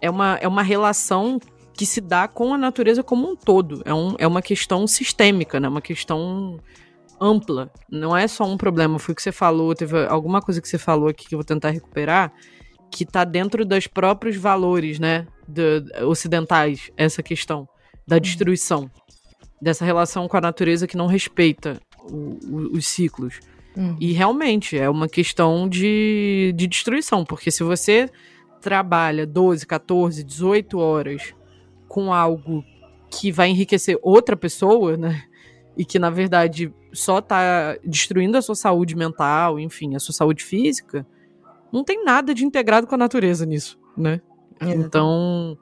[0.00, 1.38] É uma, é uma relação
[1.74, 3.82] que se dá com a natureza como um todo.
[3.84, 5.68] É, um, é uma questão sistêmica, né?
[5.68, 6.58] Uma questão
[7.20, 7.70] ampla.
[7.90, 8.98] Não é só um problema.
[8.98, 11.44] Foi o que você falou, teve alguma coisa que você falou aqui que eu vou
[11.44, 12.32] tentar recuperar,
[12.90, 15.26] que está dentro dos próprios valores, né?
[15.46, 17.68] De, ocidentais, essa questão
[18.06, 18.22] da uhum.
[18.22, 18.90] destruição.
[19.60, 23.40] Dessa relação com a natureza que não respeita o, o, os ciclos.
[23.76, 23.96] Uhum.
[24.00, 28.08] E realmente é uma questão de, de destruição, porque se você
[28.60, 31.34] trabalha 12, 14, 18 horas
[31.86, 32.64] com algo
[33.10, 35.22] que vai enriquecer outra pessoa, né?
[35.76, 40.44] E que, na verdade, só tá destruindo a sua saúde mental, enfim, a sua saúde
[40.44, 41.06] física,
[41.72, 44.20] não tem nada de integrado com a natureza nisso, né?
[44.60, 44.70] É.
[44.70, 45.56] Então.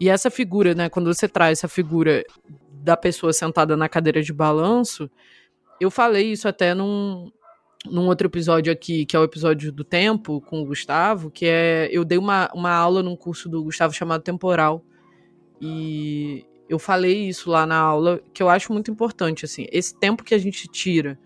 [0.00, 0.88] E essa figura, né?
[0.88, 2.24] Quando você traz essa figura
[2.70, 5.10] da pessoa sentada na cadeira de balanço,
[5.80, 7.30] eu falei isso até num,
[7.86, 11.88] num outro episódio aqui, que é o episódio do tempo, com o Gustavo, que é.
[11.90, 14.84] Eu dei uma, uma aula num curso do Gustavo chamado Temporal
[15.60, 20.24] e eu falei isso lá na aula, que eu acho muito importante, assim, esse tempo
[20.24, 21.18] que a gente tira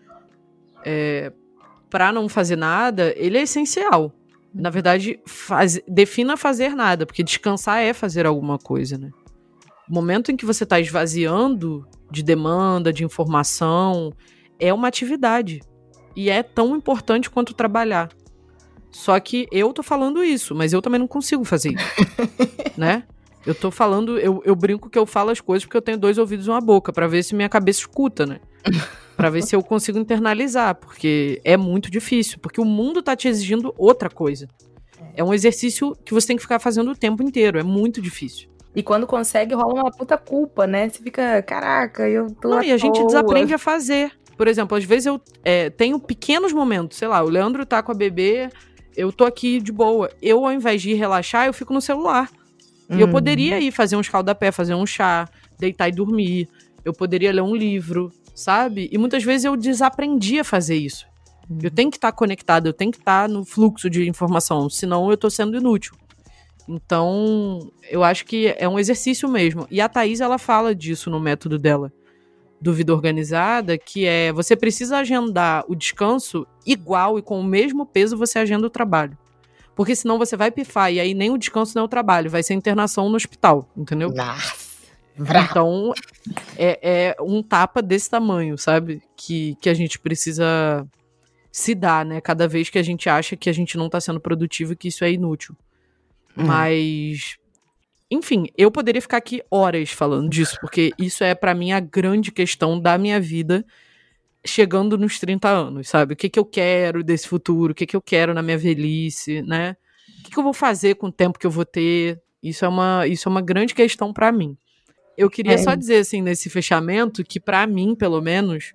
[0.85, 1.33] é,
[1.89, 4.13] para não fazer nada, ele é essencial.
[4.55, 9.11] Na verdade, faz, defina fazer nada, porque descansar é fazer alguma coisa, né?
[9.89, 14.13] O momento em que você está esvaziando de demanda, de informação,
[14.59, 15.61] é uma atividade.
[16.17, 18.09] E é tão importante quanto trabalhar.
[18.91, 21.85] Só que eu tô falando isso, mas eu também não consigo fazer isso.
[22.77, 23.05] né?
[23.47, 26.19] Eu tô falando, eu, eu brinco que eu falo as coisas porque eu tenho dois
[26.19, 28.41] ouvidos e uma boca, para ver se minha cabeça escuta, né?
[29.19, 33.27] para ver se eu consigo internalizar, porque é muito difícil, porque o mundo tá te
[33.27, 34.47] exigindo outra coisa.
[35.13, 38.49] É um exercício que você tem que ficar fazendo o tempo inteiro, é muito difícil.
[38.77, 40.89] E quando consegue, rola uma puta culpa, né?
[40.89, 42.49] Você fica, caraca, eu tô.
[42.49, 44.13] Não, e a gente desaprende a fazer.
[44.37, 47.91] Por exemplo, às vezes eu é, tenho pequenos momentos, sei lá, o Leandro tá com
[47.91, 48.49] a bebê,
[48.97, 50.13] eu tô aqui de boa.
[50.23, 52.31] Eu, ao invés de relaxar, eu fico no celular.
[52.89, 53.13] E eu uhum.
[53.13, 56.49] poderia ir fazer um escaldapé, fazer um chá, deitar e dormir.
[56.85, 58.89] Eu poderia ler um livro, sabe?
[58.93, 61.07] E muitas vezes eu desaprendi a fazer isso.
[61.51, 61.59] Uhum.
[61.63, 64.71] Eu tenho que estar tá conectado, eu tenho que estar tá no fluxo de informação,
[64.71, 65.95] senão eu tô sendo inútil.
[66.69, 67.59] Então,
[67.91, 69.67] eu acho que é um exercício mesmo.
[69.71, 71.91] E a Thaís, ela fala disso no método dela,
[72.61, 77.87] do Vida Organizada, que é você precisa agendar o descanso igual e com o mesmo
[77.87, 79.17] peso você agenda o trabalho.
[79.75, 82.55] Porque senão você vai pifar e aí nem o descanso nem o trabalho, vai ser
[82.55, 84.11] internação no hospital, entendeu?
[84.11, 84.68] Nossa.
[85.19, 85.93] Então,
[86.57, 89.03] é, é, um tapa desse tamanho, sabe?
[89.17, 90.87] Que, que a gente precisa
[91.51, 92.21] se dar, né?
[92.21, 94.89] Cada vez que a gente acha que a gente não tá sendo produtivo e que
[94.89, 95.57] isso é inútil.
[96.37, 96.45] Hum.
[96.47, 97.37] Mas.
[98.11, 102.33] Enfim, eu poderia ficar aqui horas falando disso, porque isso é para mim a grande
[102.33, 103.67] questão da minha vida
[104.47, 106.15] chegando nos 30 anos, sabe?
[106.15, 109.43] O que, que eu quero desse futuro, o que, que eu quero na minha velhice,
[109.43, 109.77] né?
[110.21, 112.19] O que, que eu vou fazer com o tempo que eu vou ter?
[112.43, 114.57] Isso é uma, isso é uma grande questão para mim.
[115.19, 115.59] Eu queria é.
[115.59, 118.73] só dizer, assim, nesse fechamento, que para mim, pelo menos,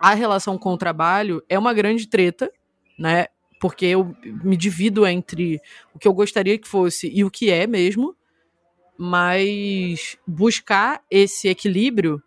[0.00, 2.50] a relação com o trabalho é uma grande treta,
[2.98, 3.28] né?
[3.60, 5.60] Porque eu me divido entre
[5.94, 8.16] o que eu gostaria que fosse e o que é mesmo,
[8.98, 12.20] mas buscar esse equilíbrio,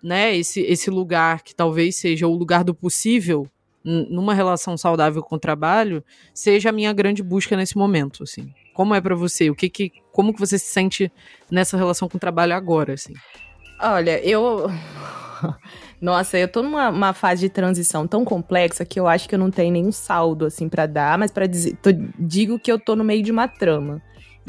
[0.00, 0.36] né?
[0.36, 3.50] Esse, esse lugar que talvez seja o lugar do possível
[3.82, 8.52] numa relação saudável com o trabalho, seja a minha grande busca nesse momento, assim.
[8.74, 9.50] Como é para você?
[9.50, 11.12] O que que como que você se sente
[11.50, 13.14] nessa relação com o trabalho agora, assim?
[13.80, 14.68] Olha, eu
[16.00, 19.50] Nossa, eu tô numa fase de transição tão complexa que eu acho que eu não
[19.50, 23.04] tenho nenhum saldo assim para dar, mas para dizer, tô, digo que eu tô no
[23.04, 24.02] meio de uma trama.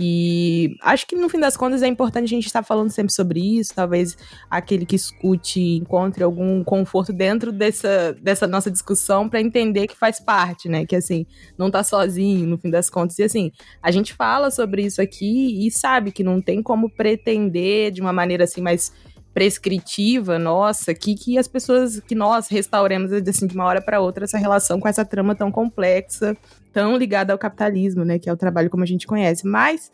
[0.04, 3.40] E acho que no fim das contas é importante a gente estar falando sempre sobre
[3.60, 3.76] isso.
[3.76, 4.18] Talvez
[4.50, 10.20] aquele que escute encontre algum conforto dentro dessa, dessa nossa discussão para entender que faz
[10.20, 10.88] parte, né?
[10.88, 13.20] Que assim, não tá sozinho no fim das contas.
[13.20, 17.92] E assim, a gente fala sobre isso aqui e sabe que não tem como pretender
[17.92, 18.92] de uma maneira assim mais
[19.34, 24.26] prescritiva nossa que, que as pessoas, que nós restauremos assim, de uma hora para outra
[24.26, 26.36] essa relação com essa trama tão complexa,
[26.74, 29.48] tão ligada ao capitalismo, né, que é o trabalho como a gente conhece.
[29.48, 29.92] Mas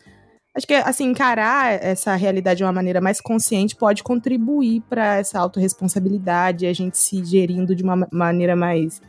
[0.56, 5.38] acho que assim encarar essa realidade de uma maneira mais consciente pode contribuir para essa
[5.38, 9.00] autorresponsabilidade, a gente se gerindo de uma maneira mais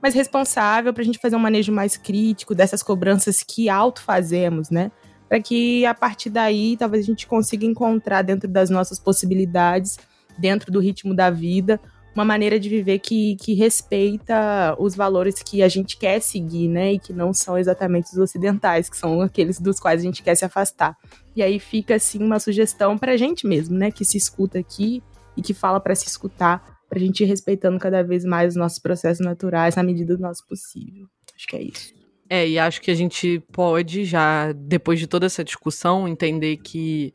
[0.00, 4.68] mais responsável para a gente fazer um manejo mais crítico dessas cobranças que auto fazemos,
[4.68, 4.90] né?
[5.32, 9.98] Para que a partir daí talvez a gente consiga encontrar dentro das nossas possibilidades,
[10.36, 11.80] dentro do ritmo da vida,
[12.14, 16.92] uma maneira de viver que, que respeita os valores que a gente quer seguir, né?
[16.92, 20.34] E que não são exatamente os ocidentais, que são aqueles dos quais a gente quer
[20.34, 20.98] se afastar.
[21.34, 23.90] E aí fica, assim, uma sugestão para a gente mesmo, né?
[23.90, 25.02] Que se escuta aqui
[25.34, 28.56] e que fala para se escutar, para a gente ir respeitando cada vez mais os
[28.56, 31.06] nossos processos naturais na medida do nosso possível.
[31.34, 32.01] Acho que é isso.
[32.34, 37.12] É, e acho que a gente pode já, depois de toda essa discussão, entender que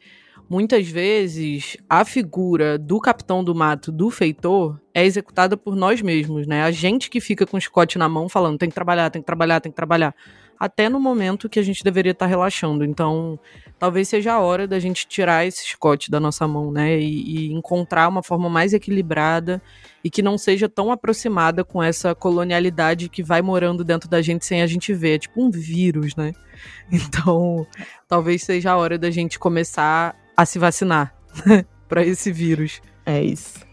[0.48, 6.46] muitas vezes a figura do capitão do mato, do feitor, é executada por nós mesmos,
[6.46, 6.62] né?
[6.62, 9.26] A gente que fica com o chicote na mão falando tem que trabalhar, tem que
[9.26, 10.14] trabalhar, tem que trabalhar
[10.60, 12.84] até no momento que a gente deveria estar tá relaxando.
[12.84, 13.40] Então,
[13.78, 17.00] talvez seja a hora da gente tirar esse chicote da nossa mão, né?
[17.00, 19.62] E, e, encontrar uma forma mais equilibrada
[20.04, 24.46] e que não seja tão aproximada com essa colonialidade que vai morando dentro da gente
[24.46, 25.16] sem a gente ver.
[25.16, 26.34] É tipo um vírus, né?
[26.92, 27.68] Então,
[28.08, 31.14] talvez seja a hora da gente começar a se vacinar
[31.88, 32.82] para esse vírus.
[33.06, 33.67] É isso.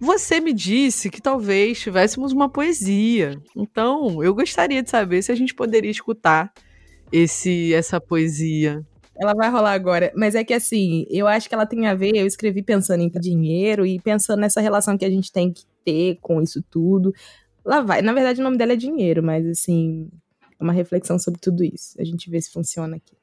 [0.00, 3.40] Você me disse que talvez tivéssemos uma poesia.
[3.56, 6.52] Então, eu gostaria de saber se a gente poderia escutar
[7.10, 8.84] esse essa poesia.
[9.18, 12.14] Ela vai rolar agora, mas é que assim, eu acho que ela tem a ver,
[12.14, 16.18] eu escrevi pensando em dinheiro e pensando nessa relação que a gente tem que ter
[16.20, 17.14] com isso tudo.
[17.64, 20.10] Lá vai, na verdade o nome dela é dinheiro, mas assim,
[20.60, 21.98] é uma reflexão sobre tudo isso.
[21.98, 23.16] A gente vê se funciona aqui.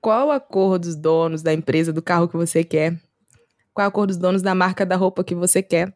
[0.00, 2.98] Qual a cor dos donos da empresa do carro que você quer?
[3.72, 5.94] Qual a cor dos donos da marca da roupa que você quer?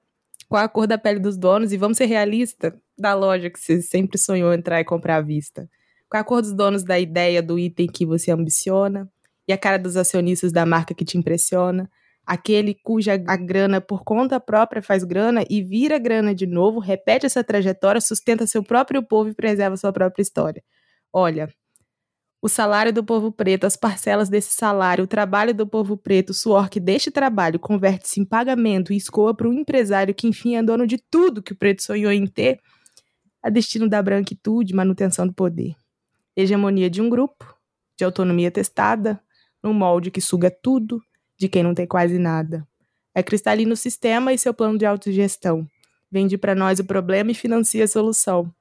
[0.48, 1.72] Qual a cor da pele dos donos?
[1.72, 5.68] E vamos ser realistas, da loja que você sempre sonhou entrar e comprar à vista.
[6.08, 9.08] Qual a cor dos donos da ideia do item que você ambiciona?
[9.48, 11.90] E a cara dos acionistas da marca que te impressiona?
[12.26, 17.26] Aquele cuja a grana por conta própria faz grana e vira grana de novo, repete
[17.26, 20.62] essa trajetória, sustenta seu próprio povo e preserva sua própria história.
[21.12, 21.52] Olha,
[22.44, 26.34] o salário do povo preto, as parcelas desse salário, o trabalho do povo preto, o
[26.34, 30.62] suor que deste trabalho converte-se em pagamento e escoa para o empresário que, enfim, é
[30.62, 32.60] dono de tudo que o preto sonhou em ter,
[33.42, 35.74] a destino da branquitude, manutenção do poder.
[36.36, 37.56] Hegemonia de um grupo,
[37.96, 39.18] de autonomia testada,
[39.62, 41.00] num molde que suga tudo
[41.38, 42.68] de quem não tem quase nada.
[43.14, 45.66] É cristalino o sistema e seu plano de autogestão.
[46.10, 48.52] Vende para nós o problema e financia a solução.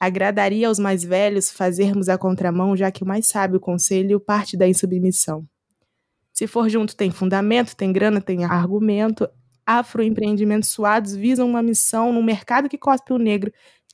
[0.00, 4.66] Agradaria aos mais velhos fazermos a contramão, já que o mais sábio conselho parte da
[4.66, 5.46] insubmissão.
[6.32, 9.28] Se for junto, tem fundamento, tem grana, tem argumento.
[9.66, 13.52] Afroempreendimentos suados visam uma missão num mercado que cospe o negro,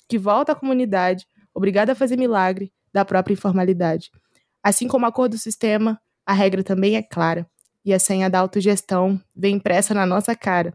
[0.09, 4.11] que volta à comunidade, obrigado a fazer milagre da própria informalidade.
[4.62, 7.48] Assim como a cor do sistema, a regra também é clara,
[7.84, 10.72] e a senha da autogestão vem impressa na nossa cara.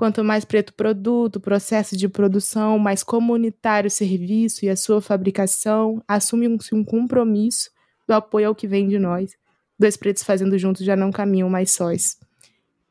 [0.00, 4.74] Quanto mais preto o produto, o processo de produção, mais comunitário o serviço e a
[4.74, 7.70] sua fabricação, assume-se um compromisso
[8.08, 9.36] do apoio ao que vem de nós.
[9.78, 12.18] Dois pretos fazendo juntos já não caminham mais sós.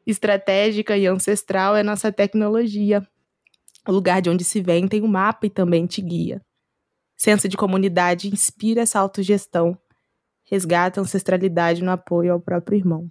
[0.05, 3.01] Estratégica e ancestral é nossa tecnologia.
[3.88, 6.39] O lugar de onde se vem tem um mapa e também te guia.
[7.18, 9.76] Senso de comunidade inspira essa autogestão
[10.43, 13.10] resgata a ancestralidade no apoio ao próprio irmão.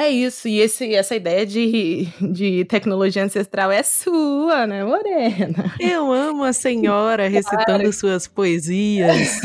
[0.00, 5.74] É isso, e esse, essa ideia de, de tecnologia ancestral é sua, né, Morena?
[5.78, 7.92] Eu amo a senhora recitando claro.
[7.92, 9.38] suas poesias.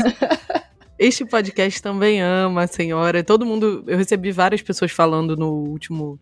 [0.98, 3.22] Este podcast também ama a senhora.
[3.22, 3.84] Todo mundo.
[3.86, 6.18] Eu recebi várias pessoas falando no último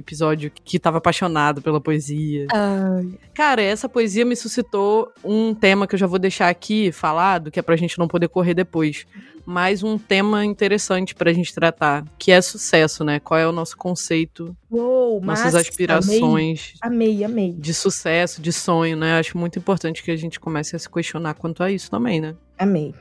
[0.00, 2.46] episódio que estava apaixonado pela poesia.
[2.52, 3.08] Ai.
[3.34, 7.58] Cara, essa poesia me suscitou um tema que eu já vou deixar aqui falado, que
[7.58, 9.06] é pra gente não poder correr depois.
[9.44, 13.18] Mas um tema interessante pra gente tratar, que é sucesso, né?
[13.18, 16.74] Qual é o nosso conceito, Uou, nossas aspirações.
[16.82, 17.54] Amei, amei.
[17.54, 19.18] De sucesso, de sonho, né?
[19.18, 22.36] Acho muito importante que a gente comece a se questionar quanto a isso também, né?
[22.58, 22.94] Amei.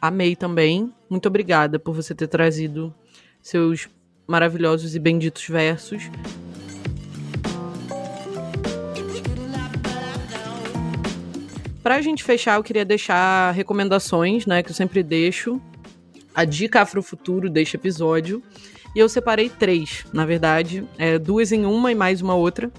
[0.00, 0.92] Amei também.
[1.10, 2.94] Muito obrigada por você ter trazido
[3.42, 3.88] seus
[4.26, 6.10] maravilhosos e benditos versos.
[11.82, 15.60] Pra gente fechar, eu queria deixar recomendações, né, que eu sempre deixo.
[16.34, 18.42] A dica Afrofuturo deste episódio.
[18.94, 20.82] E eu separei três, na verdade.
[20.98, 22.72] É, duas em uma e mais uma outra.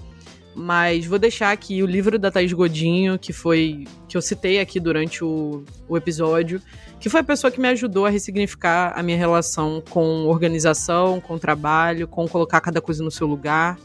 [0.60, 3.86] Mas vou deixar aqui o livro da Thaís Godinho, que foi.
[4.08, 6.60] que eu citei aqui durante o, o episódio
[7.00, 11.38] que foi a pessoa que me ajudou a ressignificar a minha relação com organização, com
[11.38, 13.78] trabalho, com colocar cada coisa no seu lugar.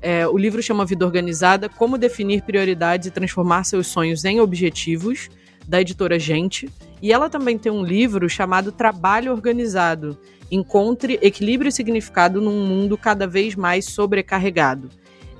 [0.00, 5.30] É, o livro chama Vida Organizada: Como Definir Prioridades e Transformar Seus Sonhos em Objetivos,
[5.66, 6.68] da editora Gente.
[7.00, 10.18] E ela também tem um livro chamado Trabalho Organizado:
[10.50, 14.90] Encontre Equilíbrio e Significado num Mundo Cada Vez Mais Sobrecarregado.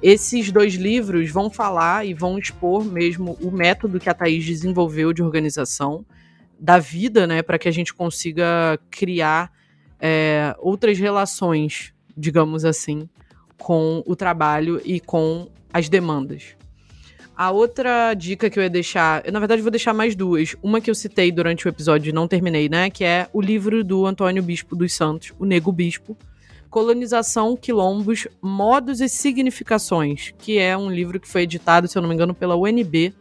[0.03, 5.12] Esses dois livros vão falar e vão expor mesmo o método que a Thaís desenvolveu
[5.12, 6.05] de organização
[6.59, 9.53] da vida, né, para que a gente consiga criar
[10.00, 13.09] é, outras relações, digamos assim,
[13.57, 16.57] com o trabalho e com as demandas.
[17.36, 20.55] A outra dica que eu ia deixar, eu, na verdade vou deixar mais duas.
[20.62, 22.90] Uma que eu citei durante o episódio e não terminei, né?
[22.90, 26.16] Que é o livro do Antônio Bispo dos Santos, O Nego Bispo,
[26.73, 32.09] Colonização, Quilombos, Modos e Significações, que é um livro que foi editado, se eu não
[32.09, 33.12] me engano, pela UNB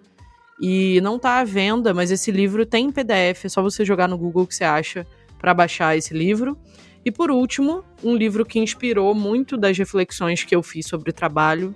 [0.61, 4.07] e não tá à venda, mas esse livro tem em PDF, é só você jogar
[4.07, 5.05] no Google que você acha
[5.37, 6.57] para baixar esse livro.
[7.03, 11.75] E por último, um livro que inspirou muito das reflexões que eu fiz sobre trabalho,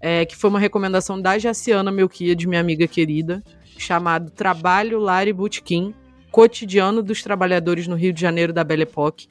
[0.00, 3.42] é, que foi uma recomendação da Jaciana Melquia, de minha amiga querida,
[3.76, 5.92] chamado Trabalho, Lar e Bootkin,
[6.30, 9.26] Cotidiano dos Trabalhadores no Rio de Janeiro da Belle Époque,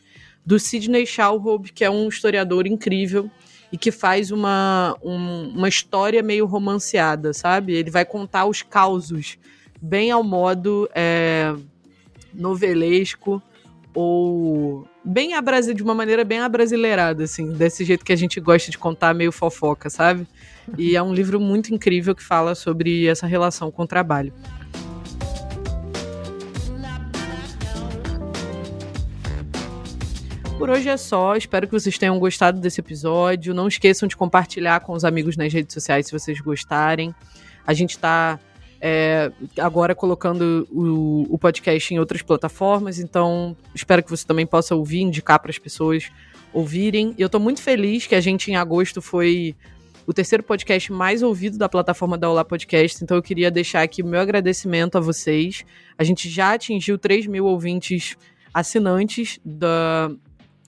[0.46, 3.30] do Sidney Shalhoub, que é um historiador incrível
[3.72, 7.74] e que faz uma, um, uma história meio romanceada, sabe?
[7.74, 9.38] Ele vai contar os causos
[9.82, 11.54] bem ao modo é,
[12.34, 13.42] novelesco
[13.94, 18.40] ou bem a Brasil de uma maneira bem abrasileirada, assim, desse jeito que a gente
[18.40, 20.28] gosta de contar meio fofoca, sabe?
[20.78, 24.34] E é um livro muito incrível que fala sobre essa relação com o trabalho.
[30.58, 31.36] Por hoje é só.
[31.36, 33.54] Espero que vocês tenham gostado desse episódio.
[33.54, 37.14] Não esqueçam de compartilhar com os amigos nas redes sociais se vocês gostarem.
[37.66, 38.40] A gente está
[38.82, 44.76] é, agora colocando o, o, podcast em outras plataformas, então espero que você também possa
[44.76, 46.10] ouvir, indicar para as pessoas
[46.52, 47.14] ouvirem.
[47.20, 49.56] Eu estou muito feliz que a gente em agosto foi
[50.08, 54.02] o terceiro podcast mais ouvido da plataforma da Olá Podcast, então eu queria deixar aqui
[54.02, 55.64] o meu agradecimento a vocês.
[55.98, 58.16] A gente já atingiu 3 mil ouvintes
[58.54, 60.10] assinantes da,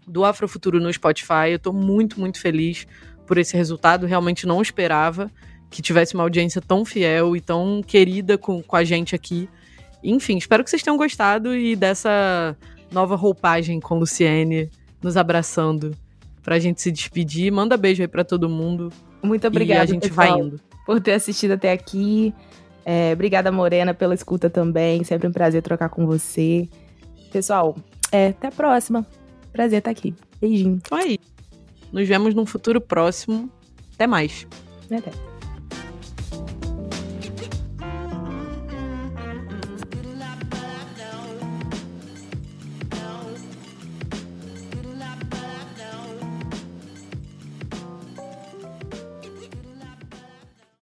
[0.09, 1.51] do Afrofuturo no Spotify.
[1.51, 2.87] Eu tô muito, muito feliz
[3.25, 4.05] por esse resultado.
[4.05, 5.31] Realmente não esperava
[5.69, 9.47] que tivesse uma audiência tão fiel e tão querida com, com a gente aqui.
[10.03, 12.57] Enfim, espero que vocês tenham gostado e dessa
[12.91, 14.69] nova roupagem com Luciene
[15.01, 15.95] nos abraçando
[16.41, 17.51] pra gente se despedir.
[17.51, 18.91] Manda beijo aí pra todo mundo.
[19.21, 19.81] Muito obrigada.
[19.81, 20.59] E a gente pessoal, vai indo.
[20.85, 22.33] Por ter assistido até aqui.
[22.85, 25.03] É, obrigada, Morena, pela escuta também.
[25.03, 26.67] Sempre um prazer trocar com você.
[27.31, 27.75] Pessoal,
[28.11, 29.05] É, até a próxima.
[29.51, 30.13] Prazer estar aqui.
[30.39, 30.79] Beijinho.
[30.91, 31.17] Aí.
[31.91, 33.49] Nos vemos num futuro próximo.
[33.93, 34.47] Até mais.
[34.91, 35.28] Até.